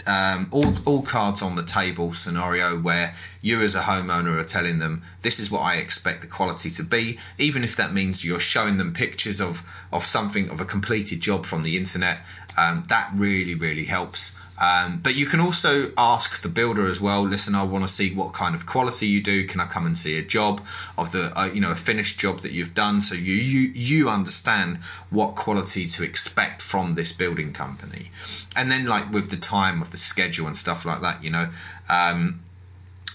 um, 0.07 0.47
all, 0.51 0.73
all 0.85 1.01
cards 1.01 1.41
on 1.41 1.55
the 1.55 1.63
table 1.63 2.13
scenario 2.13 2.79
where 2.79 3.15
you 3.41 3.61
as 3.61 3.75
a 3.75 3.81
homeowner 3.81 4.39
are 4.39 4.43
telling 4.43 4.79
them 4.79 5.01
this 5.21 5.39
is 5.39 5.51
what 5.51 5.61
I 5.61 5.75
expect 5.75 6.21
the 6.21 6.27
quality 6.27 6.69
to 6.71 6.83
be, 6.83 7.19
even 7.37 7.63
if 7.63 7.75
that 7.75 7.93
means 7.93 8.25
you're 8.25 8.39
showing 8.39 8.77
them 8.77 8.93
pictures 8.93 9.41
of, 9.41 9.63
of 9.91 10.03
something 10.03 10.49
of 10.49 10.61
a 10.61 10.65
completed 10.65 11.21
job 11.21 11.45
from 11.45 11.63
the 11.63 11.77
internet. 11.77 12.19
Um, 12.57 12.83
that 12.89 13.11
really, 13.15 13.55
really 13.55 13.85
helps. 13.85 14.37
Um, 14.61 14.99
but 14.99 15.15
you 15.15 15.25
can 15.25 15.39
also 15.39 15.91
ask 15.97 16.43
the 16.43 16.49
builder 16.49 16.85
as 16.85 17.01
well. 17.01 17.23
Listen, 17.23 17.55
I 17.55 17.63
want 17.63 17.87
to 17.87 17.91
see 17.91 18.13
what 18.13 18.33
kind 18.33 18.53
of 18.53 18.67
quality 18.67 19.07
you 19.07 19.21
do. 19.21 19.47
Can 19.47 19.59
I 19.59 19.65
come 19.65 19.87
and 19.87 19.97
see 19.97 20.19
a 20.19 20.21
job 20.21 20.61
of 20.99 21.11
the, 21.11 21.31
uh, 21.35 21.45
you 21.51 21.59
know, 21.59 21.71
a 21.71 21.75
finished 21.75 22.19
job 22.19 22.39
that 22.39 22.51
you've 22.51 22.75
done, 22.75 23.01
so 23.01 23.15
you 23.15 23.33
you 23.33 23.71
you 23.73 24.09
understand 24.09 24.77
what 25.09 25.35
quality 25.35 25.87
to 25.87 26.03
expect 26.03 26.61
from 26.61 26.93
this 26.93 27.11
building 27.11 27.53
company, 27.53 28.11
and 28.55 28.69
then 28.69 28.85
like 28.85 29.11
with 29.11 29.31
the 29.31 29.37
time 29.37 29.81
of 29.81 29.89
the 29.89 29.97
schedule 29.97 30.45
and 30.45 30.55
stuff 30.55 30.85
like 30.85 31.01
that, 31.01 31.23
you 31.23 31.31
know, 31.31 31.47
um, 31.89 32.41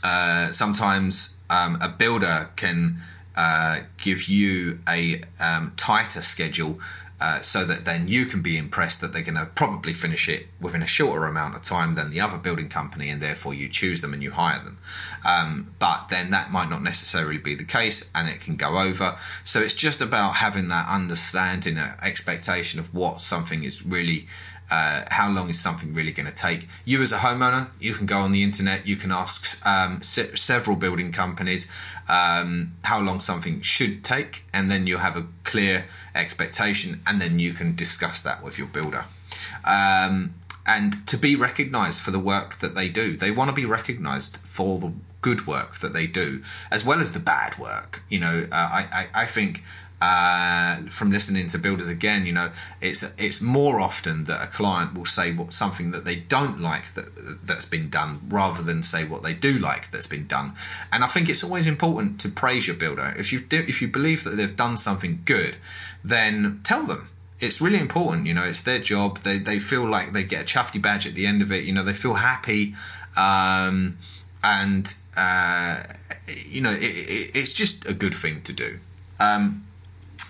uh, 0.03 0.50
sometimes 0.50 1.37
um, 1.49 1.79
a 1.81 1.88
builder 1.88 2.50
can 2.57 2.97
uh, 3.37 3.79
give 3.99 4.25
you 4.25 4.81
a 4.88 5.21
um, 5.38 5.73
tighter 5.76 6.23
schedule 6.23 6.81
uh, 7.19 7.41
so 7.41 7.65
that 7.65 7.85
then 7.85 8.09
you 8.09 8.27
can 8.27 8.43
be 8.43 8.59
impressed 8.59 9.01
that 9.01 9.13
they're 9.13 9.23
going 9.23 9.39
to 9.39 9.47
probably 9.47 9.95
finish 9.95 10.29
it 10.29 10.49
within 10.61 10.83
a 10.83 10.87
shorter 10.87 11.25
amount 11.25 11.57
of 11.57 11.63
time 11.63 11.95
than 11.95 12.11
the 12.11 12.21
other 12.21 12.37
building 12.37 12.69
company, 12.69 13.09
and 13.09 13.23
therefore 13.23 13.55
you 13.55 13.69
choose 13.69 14.03
them 14.03 14.13
and 14.13 14.23
you 14.23 14.33
hire 14.33 14.63
them. 14.63 14.79
Um, 15.27 15.73
but 15.79 16.09
then 16.11 16.31
that 16.31 16.51
might 16.51 16.69
not 16.69 16.83
necessarily 16.83 17.39
be 17.39 17.55
the 17.55 17.65
case, 17.65 18.11
and 18.15 18.29
it 18.29 18.41
can 18.41 18.57
go 18.57 18.79
over. 18.79 19.17
So 19.45 19.61
it's 19.61 19.75
just 19.75 20.03
about 20.03 20.35
having 20.35 20.69
that 20.69 20.89
understanding, 20.91 21.79
uh, 21.79 21.97
expectation 22.03 22.81
of 22.81 22.93
what 22.93 23.21
something 23.21 23.65
is 23.65 23.85
really. 23.85 24.27
Uh, 24.69 25.05
how 25.13 25.31
long 25.31 25.49
is 25.49 25.61
something 25.61 25.95
really 25.95 26.11
going 26.11 26.27
to 26.27 26.35
take? 26.35 26.67
You, 26.85 27.01
as 27.01 27.13
a 27.13 27.19
homeowner, 27.19 27.69
you 27.79 27.95
can 27.95 28.05
go 28.05 28.19
on 28.19 28.33
the 28.33 28.43
internet, 28.43 28.85
you 28.85 28.97
can 28.97 29.13
ask 29.13 29.65
um, 29.65 30.03
se- 30.03 30.35
several 30.35 30.77
building 30.77 31.13
companies 31.13 31.71
um, 32.09 32.73
how 32.83 33.01
long 33.01 33.21
something 33.21 33.61
should 33.61 34.03
take, 34.03 34.45
and 34.53 34.69
then 34.69 34.89
you'll 34.89 34.99
have 34.99 35.17
a 35.17 35.29
clear 35.45 35.87
expectation, 36.17 37.01
and 37.07 37.21
then 37.21 37.39
you 37.39 37.53
can 37.53 37.75
discuss 37.75 38.23
that 38.23 38.43
with 38.43 38.59
your 38.59 38.69
builder. 38.69 39.05
Um, 39.65 40.35
and 40.67 41.07
to 41.07 41.17
be 41.17 41.37
recognised 41.37 42.03
for 42.03 42.11
the 42.11 42.19
work 42.19 42.57
that 42.57 42.75
they 42.75 42.89
do, 42.89 43.17
they 43.17 43.31
want 43.31 43.49
to 43.51 43.55
be 43.55 43.65
recognised 43.65 44.39
for 44.39 44.79
the 44.79 44.93
good 45.21 45.47
work 45.47 45.77
that 45.79 45.93
they 45.93 46.07
do, 46.07 46.43
as 46.71 46.85
well 46.85 47.01
as 47.01 47.13
the 47.13 47.21
bad 47.21 47.59
work. 47.59 48.03
You 48.09 48.21
know, 48.21 48.47
uh, 48.51 48.55
I, 48.55 48.87
I, 48.93 49.23
I 49.23 49.27
think 49.27 49.63
uh, 50.01 50.77
from 50.91 51.11
listening 51.11 51.47
to 51.49 51.59
builders 51.59 51.89
again, 51.89 52.27
you 52.27 52.33
know, 52.33 52.51
it's 52.81 53.03
it's 53.19 53.41
more 53.41 53.81
often 53.81 54.25
that 54.25 54.43
a 54.43 54.47
client 54.47 54.95
will 54.95 55.07
say 55.07 55.33
what 55.33 55.53
something 55.53 55.91
that 55.93 56.05
they 56.05 56.17
don't 56.17 56.61
like 56.61 56.93
that 56.95 57.09
that's 57.45 57.65
been 57.65 57.89
done, 57.89 58.21
rather 58.29 58.63
than 58.63 58.83
say 58.83 59.05
what 59.05 59.23
they 59.23 59.33
do 59.33 59.59
like 59.59 59.91
that's 59.91 60.07
been 60.07 60.27
done. 60.27 60.53
And 60.93 61.03
I 61.03 61.07
think 61.07 61.29
it's 61.29 61.43
always 61.43 61.67
important 61.67 62.21
to 62.21 62.29
praise 62.29 62.67
your 62.67 62.77
builder. 62.77 63.15
If 63.17 63.33
you 63.33 63.41
do, 63.41 63.65
if 63.67 63.81
you 63.81 63.89
believe 63.89 64.23
that 64.25 64.37
they've 64.37 64.57
done 64.57 64.77
something 64.77 65.23
good, 65.25 65.57
then 66.09 66.61
tell 66.65 66.85
them. 66.85 67.09
It's 67.39 67.61
really 67.61 67.79
important, 67.79 68.27
you 68.27 68.35
know. 68.35 68.45
It's 68.45 68.63
their 68.63 68.79
job. 68.79 69.19
They 69.19 69.39
they 69.39 69.59
feel 69.59 69.87
like 69.89 70.13
they 70.13 70.23
get 70.23 70.43
a 70.43 70.45
chuffy 70.45 70.81
badge 70.81 71.07
at 71.07 71.15
the 71.15 71.27
end 71.27 71.43
of 71.43 71.53
it. 71.53 71.65
You 71.65 71.75
know, 71.75 71.83
they 71.83 71.93
feel 71.93 72.15
happy, 72.15 72.75
um, 73.17 73.99
and 74.43 74.95
uh, 75.17 75.83
you 76.27 76.63
know, 76.63 76.73
it, 76.73 76.81
it, 76.83 77.31
it's 77.35 77.53
just 77.53 77.89
a 77.89 77.93
good 77.93 78.15
thing 78.15 78.41
to 78.43 78.53
do. 78.55 78.79
Um, 79.21 79.67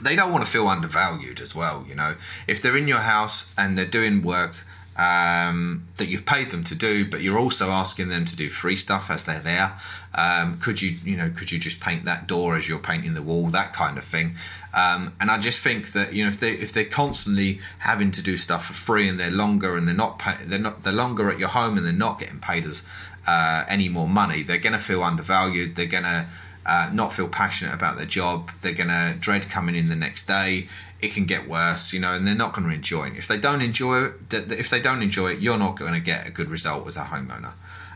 they 0.03 0.17
don't 0.17 0.33
want 0.33 0.45
to 0.45 0.51
feel 0.51 0.67
undervalued 0.67 1.41
as 1.41 1.55
well. 1.55 1.85
You 1.89 1.95
know, 1.95 2.17
if 2.49 2.61
they're 2.61 2.77
in 2.77 2.89
your 2.89 3.01
house 3.01 3.55
and 3.57 3.79
they're 3.79 3.87
doing 3.87 4.23
work 4.23 4.55
um, 4.99 5.87
that 5.97 6.09
you've 6.09 6.27
paid 6.27 6.49
them 6.49 6.65
to 6.65 6.75
do, 6.75 7.09
but 7.09 7.23
you're 7.23 7.39
also 7.39 7.71
asking 7.71 8.09
them 8.09 8.25
to 8.25 8.37
do 8.37 8.49
free 8.49 8.77
stuff 8.77 9.11
as 9.11 9.25
they're 9.25 9.41
there. 9.41 9.75
Um, 10.15 10.59
could 10.59 10.81
you, 10.81 10.97
you 11.05 11.17
know, 11.17 11.31
could 11.31 11.53
you 11.53 11.59
just 11.59 11.81
paint 11.81 12.05
that 12.07 12.27
door 12.27 12.57
as 12.57 12.69
you're 12.69 12.79
painting 12.79 13.15
the 13.15 13.23
wall, 13.23 13.47
that 13.49 13.75
kind 13.75 13.99
of 13.99 14.05
thing? 14.05 14.33
Um, 14.73 15.13
and 15.21 15.31
I 15.31 15.39
just 15.39 15.61
think 15.61 15.93
that 15.93 16.13
you 16.13 16.25
know 16.25 16.29
if 16.29 16.41
they 16.41 16.53
if 16.53 16.73
they're 16.73 16.85
constantly 16.85 17.61
having 17.79 18.11
to 18.13 18.23
do 18.23 18.37
stuff 18.37 18.67
for 18.67 18.73
free 18.73 19.09
and 19.09 19.19
they're 19.19 19.31
longer 19.31 19.77
and 19.77 19.87
they're 19.87 19.95
not 19.95 20.19
pay, 20.19 20.35
they're 20.45 20.59
not 20.59 20.83
they're 20.83 20.93
longer 20.93 21.31
at 21.31 21.39
your 21.39 21.49
home 21.49 21.77
and 21.77 21.87
they're 21.87 21.93
not 21.93 22.19
getting 22.19 22.41
paid 22.41 22.65
as 22.65 22.83
uh, 23.27 23.65
any 23.69 23.89
more 23.89 24.09
money, 24.09 24.43
they're 24.43 24.59
going 24.59 24.73
to 24.73 24.79
feel 24.79 25.03
undervalued. 25.03 25.77
They're 25.77 25.87
going 25.87 26.05
to 26.05 26.27
uh, 26.65 26.91
not 26.93 27.13
feel 27.13 27.29
passionate 27.29 27.75
about 27.75 27.97
their 27.97 28.07
job. 28.07 28.51
They're 28.63 28.75
going 28.75 28.89
to 28.89 29.15
dread 29.19 29.49
coming 29.51 29.75
in 29.75 29.89
the 29.89 29.97
next 29.97 30.27
day. 30.27 30.69
It 31.07 31.13
can 31.15 31.25
get 31.25 31.49
worse, 31.49 31.93
you 31.93 32.01
know, 32.01 32.13
and 32.15 32.27
they're 32.27 32.35
not 32.35 32.53
going 32.53 32.67
to 32.69 32.75
enjoy 32.75 33.09
it. 33.09 33.17
If 33.17 33.29
they 33.29 33.39
don't 33.39 33.63
enjoy 33.63 34.07
it, 34.07 34.13
if 34.33 34.71
they 34.71 34.81
don't 34.81 35.03
enjoy 35.03 35.29
it, 35.35 35.39
you're 35.41 35.59
not 35.59 35.79
going 35.79 35.95
to 35.95 36.01
get 36.01 36.27
a 36.27 36.33
good 36.33 36.51
result 36.51 36.87
as 36.89 36.97
a 36.97 37.07
homeowner. 37.13 37.53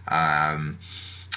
Um, 0.06 0.78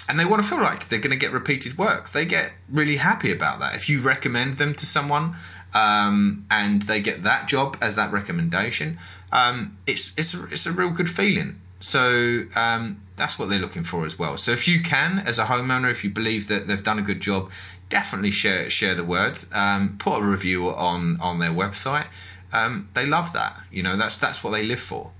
and 0.07 0.19
they 0.19 0.25
want 0.25 0.43
to 0.43 0.47
feel 0.47 0.61
like 0.61 0.89
they're 0.89 0.99
going 0.99 1.17
to 1.19 1.23
get 1.25 1.31
repeated 1.31 1.77
work. 1.77 2.09
They 2.09 2.25
get 2.25 2.53
really 2.69 2.97
happy 2.97 3.31
about 3.31 3.59
that. 3.59 3.75
If 3.75 3.89
you 3.89 3.99
recommend 3.99 4.57
them 4.57 4.73
to 4.75 4.85
someone 4.85 5.35
um, 5.73 6.45
and 6.51 6.83
they 6.83 7.01
get 7.01 7.23
that 7.23 7.47
job 7.47 7.77
as 7.81 7.95
that 7.95 8.11
recommendation, 8.11 8.99
um, 9.31 9.77
it's 9.87 10.13
it's 10.15 10.33
it's 10.35 10.65
a 10.67 10.71
real 10.71 10.91
good 10.91 11.09
feeling. 11.09 11.59
So 11.79 12.43
um, 12.55 13.01
that's 13.15 13.37
what 13.37 13.49
they're 13.49 13.59
looking 13.59 13.83
for 13.83 14.05
as 14.05 14.17
well. 14.19 14.37
So 14.37 14.51
if 14.51 14.67
you 14.67 14.81
can, 14.81 15.19
as 15.19 15.39
a 15.39 15.45
homeowner, 15.45 15.89
if 15.91 16.03
you 16.03 16.09
believe 16.09 16.47
that 16.47 16.67
they've 16.67 16.83
done 16.83 16.99
a 16.99 17.01
good 17.01 17.19
job, 17.19 17.51
definitely 17.93 18.31
share 18.31 18.71
share 18.71 18.95
the 18.95 19.03
word. 19.03 19.35
Um, 19.53 19.97
put 19.99 20.19
a 20.19 20.23
review 20.23 20.69
on 20.69 21.21
on 21.21 21.37
their 21.37 21.51
website. 21.51 22.07
Um, 22.51 22.89
they 22.95 23.05
love 23.05 23.33
that. 23.33 23.53
You 23.71 23.83
know, 23.83 23.95
that's 23.95 24.17
that's 24.17 24.43
what 24.43 24.51
they 24.51 24.63
live 24.63 24.79
for, 24.79 25.11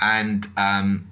and 0.00 0.46
um, 0.56 1.08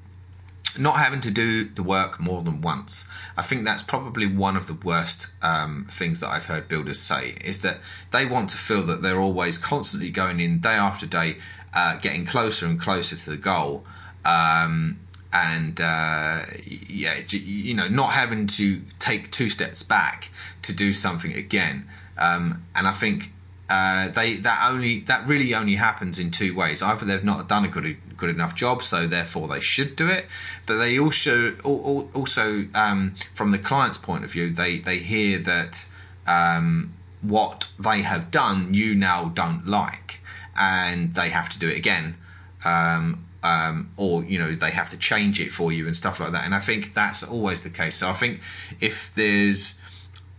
not 0.79 0.97
having 0.97 1.21
to 1.21 1.31
do 1.31 1.65
the 1.65 1.83
work 1.83 2.19
more 2.19 2.41
than 2.43 2.63
once. 2.63 3.07
I 3.37 3.43
think 3.43 3.67
that's 3.67 3.83
probably 3.83 4.27
one 4.27 4.57
of 4.57 4.67
the 4.67 4.79
worst 4.91 5.35
um, 5.43 5.87
things 5.91 6.21
that 6.21 6.29
I've 6.29 6.47
heard 6.47 6.69
builders 6.69 7.01
say 7.01 7.35
is 7.45 7.61
that 7.61 7.81
they 8.11 8.25
want 8.25 8.49
to 8.51 8.57
feel 8.57 8.83
that 8.85 9.03
they're 9.03 9.21
always 9.21 9.59
constantly 9.59 10.11
going 10.11 10.41
in 10.41 10.61
day 10.61 10.79
after 10.89 11.07
day, 11.07 11.37
uh, 11.75 11.99
getting 11.99 12.25
closer 12.25 12.65
and 12.65 12.81
closer 12.81 13.15
to 13.15 13.31
the 13.31 13.37
goal. 13.37 13.85
Um, 14.25 14.99
and 15.35 15.81
uh, 15.81 16.41
yeah, 16.87 17.17
you 17.29 17.75
know, 17.75 17.89
not 17.89 18.13
having 18.13 18.47
to 18.47 18.81
take 19.01 19.31
two 19.33 19.51
steps 19.51 19.83
back 19.83 20.31
to 20.63 20.75
do 20.75 20.93
something 20.93 21.33
again. 21.35 21.87
Um, 22.17 22.63
and 22.77 22.87
I 22.87 22.93
think 22.93 23.33
uh, 23.69 24.09
they 24.09 24.35
that 24.35 24.69
only 24.71 25.01
that 25.01 25.27
really 25.27 25.53
only 25.53 25.75
happens 25.75 26.21
in 26.21 26.31
two 26.31 26.55
ways. 26.55 26.83
Either 26.83 27.05
they've 27.05 27.25
not 27.25 27.49
done 27.49 27.65
a 27.65 27.69
good 27.69 27.97
good 28.17 28.31
enough 28.31 28.55
job, 28.55 28.83
so 28.85 29.09
therefore 29.09 29.49
they 29.49 29.61
should 29.61 29.97
do 29.97 30.09
it. 30.09 30.27
But 30.67 30.79
they 30.79 31.01
also 31.01 31.53
also 31.65 32.67
um, 32.75 33.15
from 33.35 33.51
the 33.51 33.59
client's 33.59 33.99
point 33.99 34.23
of 34.23 34.31
view, 34.31 34.51
they 34.51 34.79
they 34.79 34.99
hear 34.99 35.39
that 35.41 35.91
um, 36.29 36.95
what 37.23 37.71
they 37.79 38.03
have 38.03 38.31
done 38.31 38.73
you 38.73 38.95
now 38.95 39.33
don't 39.35 39.67
like, 39.67 40.21
and 40.57 41.13
they 41.15 41.31
have 41.31 41.49
to 41.49 41.59
do 41.59 41.69
it 41.69 41.77
again. 41.77 42.17
Um, 42.65 43.24
um, 43.45 43.91
or 43.97 44.25
you 44.25 44.39
know 44.39 44.55
they 44.55 44.71
have 44.71 44.91
to 44.91 44.97
change 44.97 45.39
it 45.39 45.53
for 45.53 45.71
you 45.71 45.87
and 45.87 45.95
stuff 45.95 46.19
like 46.19 46.33
that. 46.33 46.45
And 46.47 46.55
I 46.55 46.61
think 46.61 46.95
that's 46.95 47.23
always 47.23 47.63
the 47.63 47.71
case. 47.71 47.97
So 47.97 48.09
I 48.09 48.15
think 48.15 48.41
if 48.81 49.15
there's 49.15 49.81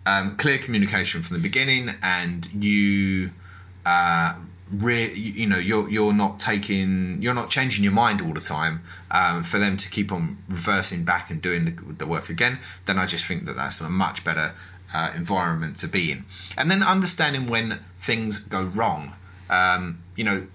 um, 0.05 0.35
clear 0.37 0.57
communication 0.57 1.21
from 1.21 1.37
the 1.37 1.43
beginning, 1.43 1.91
and 2.01 2.51
you, 2.53 3.31
uh, 3.85 4.35
re- 4.71 5.13
you 5.13 5.47
know, 5.47 5.57
you're 5.57 5.89
you're 5.89 6.13
not 6.13 6.39
taking, 6.39 7.21
you're 7.21 7.35
not 7.35 7.49
changing 7.49 7.83
your 7.83 7.93
mind 7.93 8.21
all 8.21 8.33
the 8.33 8.41
time 8.41 8.81
um, 9.11 9.43
for 9.43 9.59
them 9.59 9.77
to 9.77 9.89
keep 9.89 10.11
on 10.11 10.37
reversing 10.49 11.03
back 11.05 11.29
and 11.29 11.41
doing 11.41 11.65
the, 11.65 11.93
the, 11.93 12.07
work 12.07 12.29
again. 12.29 12.57
Then 12.87 12.97
I 12.97 13.05
just 13.05 13.25
think 13.25 13.45
that 13.45 13.55
that's 13.55 13.79
a 13.81 13.89
much 13.89 14.23
better 14.23 14.53
uh, 14.93 15.11
environment 15.15 15.75
to 15.77 15.87
be 15.87 16.11
in. 16.11 16.25
And 16.57 16.71
then 16.71 16.81
understanding 16.81 17.47
when 17.47 17.79
things 17.99 18.39
go 18.39 18.63
wrong. 18.63 19.13
Um, 19.47 19.99
you 20.15 20.23
know, 20.23 20.47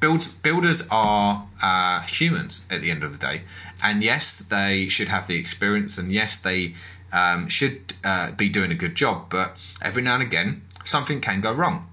build, 0.00 0.28
builders 0.42 0.88
are 0.90 1.46
uh, 1.62 2.00
humans 2.02 2.64
at 2.70 2.80
the 2.80 2.90
end 2.90 3.02
of 3.02 3.12
the 3.12 3.18
day, 3.18 3.42
and 3.84 4.02
yes, 4.02 4.38
they 4.38 4.88
should 4.88 5.08
have 5.08 5.26
the 5.26 5.38
experience, 5.38 5.98
and 5.98 6.10
yes, 6.10 6.38
they 6.38 6.74
um, 7.12 7.48
should 7.48 7.94
uh, 8.04 8.32
be 8.32 8.48
doing 8.48 8.70
a 8.70 8.74
good 8.74 8.94
job, 8.94 9.26
but 9.30 9.58
every 9.82 10.02
now 10.02 10.14
and 10.14 10.22
again, 10.22 10.62
something 10.84 11.20
can 11.20 11.40
go 11.40 11.52
wrong. 11.52 11.86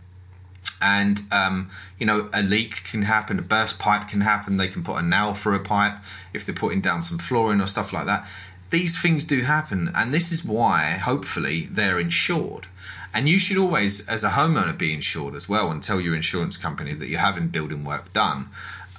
And, 0.82 1.22
um, 1.32 1.70
you 1.98 2.06
know, 2.06 2.30
a 2.34 2.44
leak 2.44 2.84
can 2.84 3.04
happen, 3.04 3.40
a 3.40 3.42
burst 3.42 3.80
pipe 3.80 4.08
can 4.10 4.22
happen, 4.22 4.58
they 4.58 4.68
can 4.68 4.84
put 4.84 4.98
a 4.98 5.02
nail 5.02 5.34
through 5.34 5.56
a 5.56 5.60
pipe 5.60 5.98
if 6.34 6.46
they're 6.46 6.54
putting 6.54 6.82
down 6.82 7.02
some 7.02 7.18
flooring 7.18 7.62
or 7.62 7.68
stuff 7.68 7.94
like 7.94 8.06
that. 8.06 8.28
These 8.70 9.02
things 9.02 9.24
do 9.26 9.44
happen, 9.44 9.90
and 9.96 10.14
this 10.14 10.32
is 10.32 10.46
why, 10.46 10.92
hopefully, 10.92 11.68
they're 11.72 12.00
insured. 12.00 12.68
And 13.18 13.28
you 13.28 13.40
should 13.40 13.58
always, 13.58 14.08
as 14.08 14.24
a 14.24 14.30
homeowner, 14.30 14.78
be 14.78 14.94
insured 14.94 15.34
as 15.34 15.50
well 15.50 15.72
and 15.72 15.82
tell 15.82 16.00
your 16.00 16.16
insurance 16.16 16.56
company 16.56 16.94
that 16.94 17.08
you're 17.08 17.20
having 17.20 17.48
building 17.48 17.84
work 17.84 18.14
done. 18.14 18.50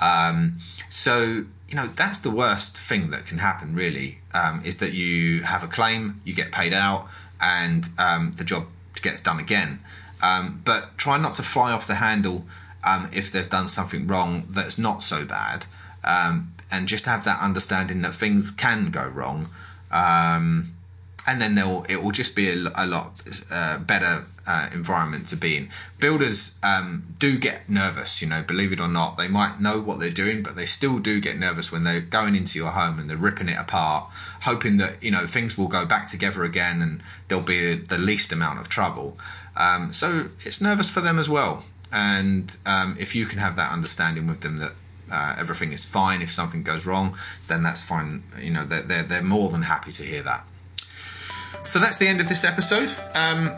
Um, 0.03 0.57
so 0.89 1.45
you 1.69 1.77
know 1.77 1.87
that's 1.87 2.19
the 2.19 2.31
worst 2.31 2.77
thing 2.77 3.11
that 3.11 3.27
can 3.27 3.39
happen 3.39 3.77
really 3.77 4.19
um, 4.35 4.61
is 4.65 4.79
that 4.79 4.93
you 4.93 5.43
have 5.43 5.63
a 5.63 5.69
claim 5.69 6.21
you 6.25 6.35
get 6.35 6.51
paid 6.51 6.73
out 6.73 7.07
and 7.41 7.89
um, 7.97 8.33
the 8.37 8.43
job 8.43 8.67
gets 9.03 9.21
done 9.21 9.39
again. 9.39 9.79
Um, 10.21 10.63
but 10.65 10.99
try 10.99 11.17
not 11.17 11.37
to 11.37 11.43
fly 11.45 11.71
off 11.71 11.87
the 11.87 11.95
handle 11.95 12.45
um, 12.85 13.09
if 13.13 13.31
they've 13.31 13.49
done 13.49 13.69
something 13.69 14.09
wrong 14.09 14.43
that's 14.51 14.79
not 14.79 15.05
so 15.05 15.25
bad. 15.25 15.67
Um, 16.03 16.55
and 16.73 16.89
just 16.89 17.07
have 17.07 17.23
that 17.25 17.41
understanding 17.41 18.03
that 18.03 18.17
things 18.17 18.51
can 18.51 18.91
go 18.91 19.07
wrong. 19.07 19.47
Um, 19.93 20.73
and 21.29 21.43
then 21.43 21.55
they'll 21.55 21.85
it 21.91 22.03
will 22.03 22.11
just 22.11 22.35
be 22.35 22.49
a, 22.49 22.73
a 22.75 22.87
lot 22.87 23.21
uh, 23.53 23.79
better 23.81 24.25
uh, 24.47 24.71
environment 24.73 25.27
to 25.27 25.37
be 25.37 25.59
in. 25.59 25.69
Builders 26.01 26.59
um, 26.63 27.15
do 27.19 27.39
get 27.39 27.69
nervous, 27.69 28.23
you 28.23 28.29
know, 28.29 28.43
believe 28.43 28.73
it 28.73 28.81
or 28.81 28.89
not. 28.89 29.19
They 29.19 29.29
might 29.29 29.61
know 29.61 29.79
what 29.79 30.01
they're 30.01 30.09
doing, 30.09 30.43
but 30.43 30.57
they 30.57 30.65
still 30.65 30.97
do 30.99 31.21
get 31.21 31.39
nervous 31.39 31.71
when 31.71 31.85
they're 31.85 32.01
going 32.01 32.35
into 32.35 32.59
your 32.59 32.71
home 32.71 32.99
and 32.99 33.11
they're 33.11 33.19
ripping 33.19 33.51
it 33.51 33.59
apart, 33.59 34.05
hoping 34.43 34.79
that 34.79 35.03
you 35.03 35.11
know 35.11 35.27
things 35.27 35.59
will 35.59 35.69
go 35.69 35.85
back 35.85 36.09
together 36.09 36.45
again 36.45 36.81
and 36.81 37.03
there'll 37.29 37.45
be 37.45 37.75
the 37.75 37.99
least 37.99 38.33
amount 38.33 38.59
of 38.59 38.71
trouble. 38.71 39.19
Um, 39.55 39.93
so 39.93 40.29
it's 40.47 40.63
nervous 40.63 40.89
for 40.89 41.03
them 41.03 41.19
as 41.19 41.29
well. 41.29 41.65
And 41.93 42.57
um, 42.65 42.97
if 42.99 43.15
you 43.15 43.27
can 43.27 43.39
have 43.39 43.55
that 43.57 43.71
understanding 43.71 44.27
with 44.27 44.41
them 44.41 44.57
that 44.59 44.73
uh, 45.11 45.37
everything 45.39 45.73
is 45.73 45.85
fine, 45.85 46.23
if 46.23 46.31
something 46.31 46.63
goes 46.63 46.87
wrong, 46.87 47.17
then 47.49 47.63
that's 47.63 47.83
fine. 47.83 48.23
You 48.41 48.53
know, 48.53 48.65
they're, 48.65 48.83
they're, 48.83 49.03
they're 49.03 49.23
more 49.23 49.49
than 49.51 49.63
happy 49.63 49.93
to 49.93 50.03
hear 50.03 50.23
that. 50.23 50.45
So 51.65 51.79
that's 51.79 51.99
the 51.99 52.07
end 52.07 52.21
of 52.21 52.29
this 52.29 52.45
episode. 52.45 52.91
Um, 53.15 53.51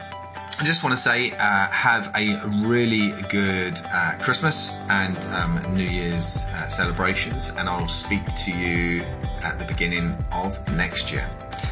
I 0.60 0.64
just 0.64 0.84
want 0.84 0.94
to 0.94 1.00
say, 1.00 1.32
uh, 1.32 1.68
have 1.68 2.12
a 2.14 2.38
really 2.66 3.12
good 3.30 3.80
uh, 3.90 4.18
Christmas 4.20 4.74
and 4.90 5.16
um, 5.34 5.74
New 5.74 5.88
Year's 5.88 6.44
uh, 6.46 6.68
celebrations, 6.68 7.54
and 7.56 7.66
I'll 7.66 7.88
speak 7.88 8.20
to 8.44 8.52
you 8.52 9.02
at 9.42 9.58
the 9.58 9.64
beginning 9.64 10.22
of 10.32 10.58
next 10.76 11.12
year. 11.12 11.30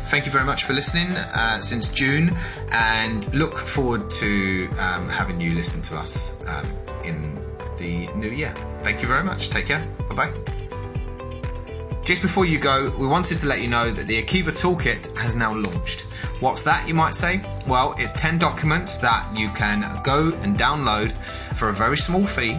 Thank 0.08 0.24
you 0.24 0.32
very 0.32 0.46
much 0.46 0.64
for 0.64 0.72
listening 0.72 1.10
uh, 1.10 1.60
since 1.60 1.92
June, 1.92 2.34
and 2.72 3.32
look 3.34 3.58
forward 3.58 4.10
to 4.10 4.68
um, 4.78 5.08
having 5.10 5.38
you 5.38 5.54
listen 5.54 5.82
to 5.82 5.96
us 5.98 6.42
um, 6.46 6.66
in 7.04 7.34
the 7.76 8.08
new 8.14 8.30
year. 8.30 8.54
Thank 8.82 9.02
you 9.02 9.08
very 9.08 9.22
much. 9.22 9.50
Take 9.50 9.66
care. 9.66 9.86
Bye 10.08 10.14
bye. 10.14 10.57
Just 12.08 12.22
before 12.22 12.46
you 12.46 12.58
go, 12.58 12.88
we 12.96 13.06
wanted 13.06 13.36
to 13.36 13.46
let 13.46 13.60
you 13.60 13.68
know 13.68 13.90
that 13.90 14.06
the 14.06 14.22
Akiva 14.22 14.44
Toolkit 14.44 15.14
has 15.18 15.36
now 15.36 15.52
launched. 15.52 16.04
What's 16.40 16.62
that, 16.62 16.88
you 16.88 16.94
might 16.94 17.14
say? 17.14 17.42
Well, 17.68 17.94
it's 17.98 18.14
10 18.14 18.38
documents 18.38 18.96
that 18.96 19.30
you 19.36 19.50
can 19.54 20.00
go 20.04 20.32
and 20.40 20.56
download 20.56 21.12
for 21.54 21.68
a 21.68 21.72
very 21.74 21.98
small 21.98 22.24
fee, 22.24 22.58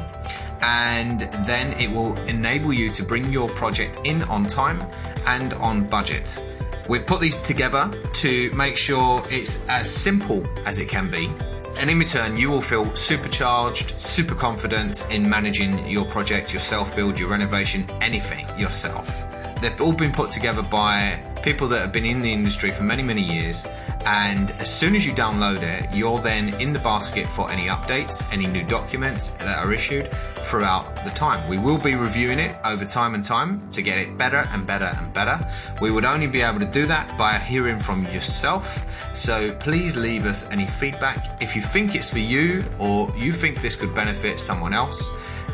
and 0.62 1.22
then 1.48 1.74
it 1.82 1.90
will 1.90 2.16
enable 2.28 2.72
you 2.72 2.92
to 2.92 3.04
bring 3.04 3.34
your 3.34 3.50
project 3.50 3.98
in 4.04 4.22
on 4.26 4.46
time 4.46 4.88
and 5.26 5.56
on 5.56 5.88
budget. 5.88 6.46
We've 6.88 7.08
put 7.08 7.20
these 7.20 7.38
together 7.38 7.92
to 8.22 8.52
make 8.54 8.78
sure 8.78 9.24
it's 9.30 9.68
as 9.68 9.90
simple 9.90 10.46
as 10.68 10.78
it 10.78 10.90
can 10.90 11.10
be 11.10 11.34
and 11.80 11.90
in 11.90 11.98
return, 11.98 12.36
you 12.36 12.50
will 12.50 12.62
feel 12.62 12.94
supercharged, 12.94 14.00
super 14.02 14.36
confident 14.36 15.10
in 15.12 15.30
managing 15.30 15.88
your 15.88 16.04
project, 16.04 16.52
your 16.52 16.60
self 16.60 16.94
build, 16.94 17.18
your 17.18 17.30
renovation, 17.30 17.90
anything 18.02 18.46
yourself. 18.60 19.29
They've 19.62 19.82
all 19.82 19.94
been 19.94 20.14
put 20.14 20.32
together 20.32 20.62
by 20.62 21.22
people 21.44 21.68
that 21.68 21.82
have 21.82 21.92
been 21.92 22.06
in 22.06 22.22
the 22.22 22.32
industry 22.32 22.72
for 22.72 22.84
many, 22.84 23.04
many 23.04 23.22
years. 23.22 23.68
And 24.06 24.52
as 24.52 24.74
soon 24.74 24.96
as 24.96 25.06
you 25.06 25.12
download 25.12 25.62
it, 25.62 25.94
you're 25.94 26.20
then 26.20 26.54
in 26.62 26.72
the 26.72 26.80
basket 26.80 27.30
for 27.30 27.52
any 27.52 27.68
updates, 27.68 28.26
any 28.32 28.48
new 28.48 28.64
documents 28.64 29.30
that 29.32 29.60
are 29.60 29.74
issued 29.74 30.10
throughout 30.38 31.04
the 31.04 31.10
time. 31.10 31.48
We 31.50 31.58
will 31.58 31.78
be 31.78 31.96
reviewing 31.96 32.40
it 32.40 32.56
over 32.64 32.86
time 32.86 33.14
and 33.16 33.24
time 33.24 33.70
to 33.72 33.82
get 33.82 33.98
it 33.98 34.18
better 34.18 34.48
and 34.52 34.66
better 34.66 34.86
and 34.98 35.14
better. 35.14 35.46
We 35.82 35.92
would 35.92 36.06
only 36.06 36.28
be 36.28 36.42
able 36.42 36.60
to 36.60 36.66
do 36.66 36.86
that 36.86 37.18
by 37.18 37.38
hearing 37.38 37.80
from 37.80 38.06
yourself. 38.06 38.86
So 39.14 39.54
please 39.56 39.98
leave 39.98 40.26
us 40.26 40.50
any 40.52 40.68
feedback. 40.68 41.42
If 41.42 41.56
you 41.56 41.62
think 41.62 41.96
it's 41.96 42.10
for 42.10 42.20
you 42.20 42.64
or 42.80 43.14
you 43.18 43.34
think 43.34 43.62
this 43.62 43.76
could 43.76 43.94
benefit 43.94 44.40
someone 44.40 44.74
else, 44.74 45.10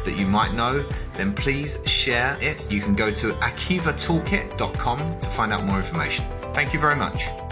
that 0.06 0.16
you 0.16 0.26
might 0.26 0.54
know, 0.54 0.88
then 1.14 1.34
please 1.34 1.82
share 1.86 2.38
it. 2.42 2.72
You 2.72 2.82
can 2.82 2.96
go 2.96 3.12
to 3.12 3.34
akivatoolkit.com 3.34 5.20
to 5.20 5.30
find 5.30 5.54
out 5.54 5.64
more 5.64 5.78
information. 5.78 6.26
Thank 6.54 6.74
you 6.74 6.80
very 6.80 6.96
much. 6.96 7.45